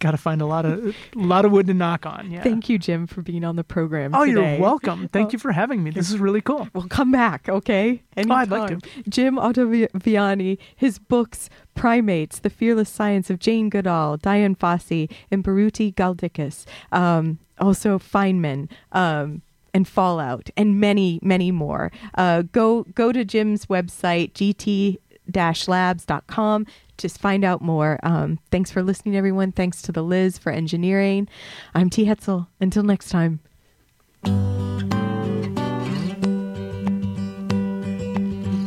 [0.00, 2.30] Got to find a lot of a lot of wood to knock on.
[2.30, 2.42] Yeah.
[2.42, 4.12] Thank you, Jim, for being on the program.
[4.14, 4.54] oh, today.
[4.54, 5.08] you're welcome.
[5.08, 5.32] Thank Oh.
[5.34, 5.90] you for having me.
[5.92, 6.68] This is really cool.
[6.74, 8.02] Well, come back, okay?
[8.16, 8.38] Anytime.
[8.38, 9.02] I'd like to.
[9.08, 15.94] Jim Ottaviani, his books, Primates, The Fearless Science of Jane Goodall, Dian Fossey, and Biruté
[15.94, 16.64] Galdikas.
[16.90, 18.68] Um, also Feynman.
[18.92, 19.42] Um,
[19.74, 21.92] and Fallout, and many, many more.
[22.16, 26.66] Uh, go go to Jim's website, gt-labs.com.
[26.96, 27.98] Just find out more.
[28.02, 29.52] Um, thanks for listening, everyone.
[29.52, 31.28] Thanks to the Liz for engineering.
[31.74, 32.06] I'm T.
[32.06, 32.48] Hetzel.
[32.60, 33.40] Until next time.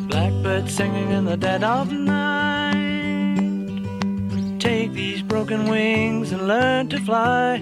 [0.07, 2.71] Blackbird singing in the dead of night.
[4.59, 7.61] Take these broken wings and learn to fly.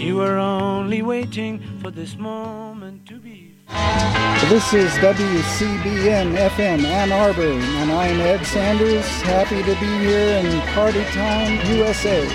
[0.00, 3.54] You were only waiting for this moment to be.
[4.48, 9.04] This is WCBN FM Ann Arbor, and I'm Ed Sanders.
[9.20, 12.26] Happy to be here in Party Town, USA.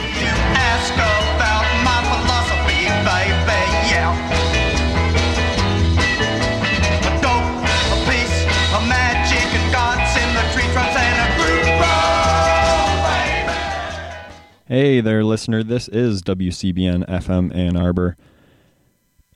[14.68, 15.62] Hey there, listener.
[15.62, 18.18] This is WCBN FM Ann Arbor.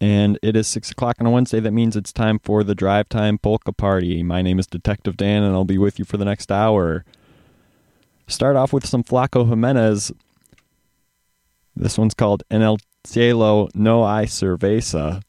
[0.02, 1.60] And it is 6 o'clock on a Wednesday.
[1.60, 4.24] That means it's time for the Drive Time Polka Party.
[4.24, 7.06] My name is Detective Dan, and I'll be with you for the next hour.
[8.26, 10.12] Start off with some Flaco Jimenez.
[11.76, 15.22] This one's called En el cielo no hay cerveza.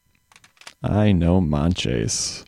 [0.81, 2.43] I know manches.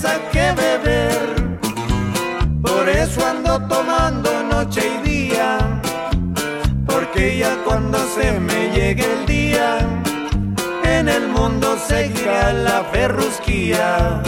[0.00, 1.58] Cerveza que beber,
[2.62, 5.58] por eso ando tomando noche y día,
[6.86, 9.78] porque ya cuando se me llegue el día,
[10.84, 14.22] en el mundo seguirá la ferrusquía.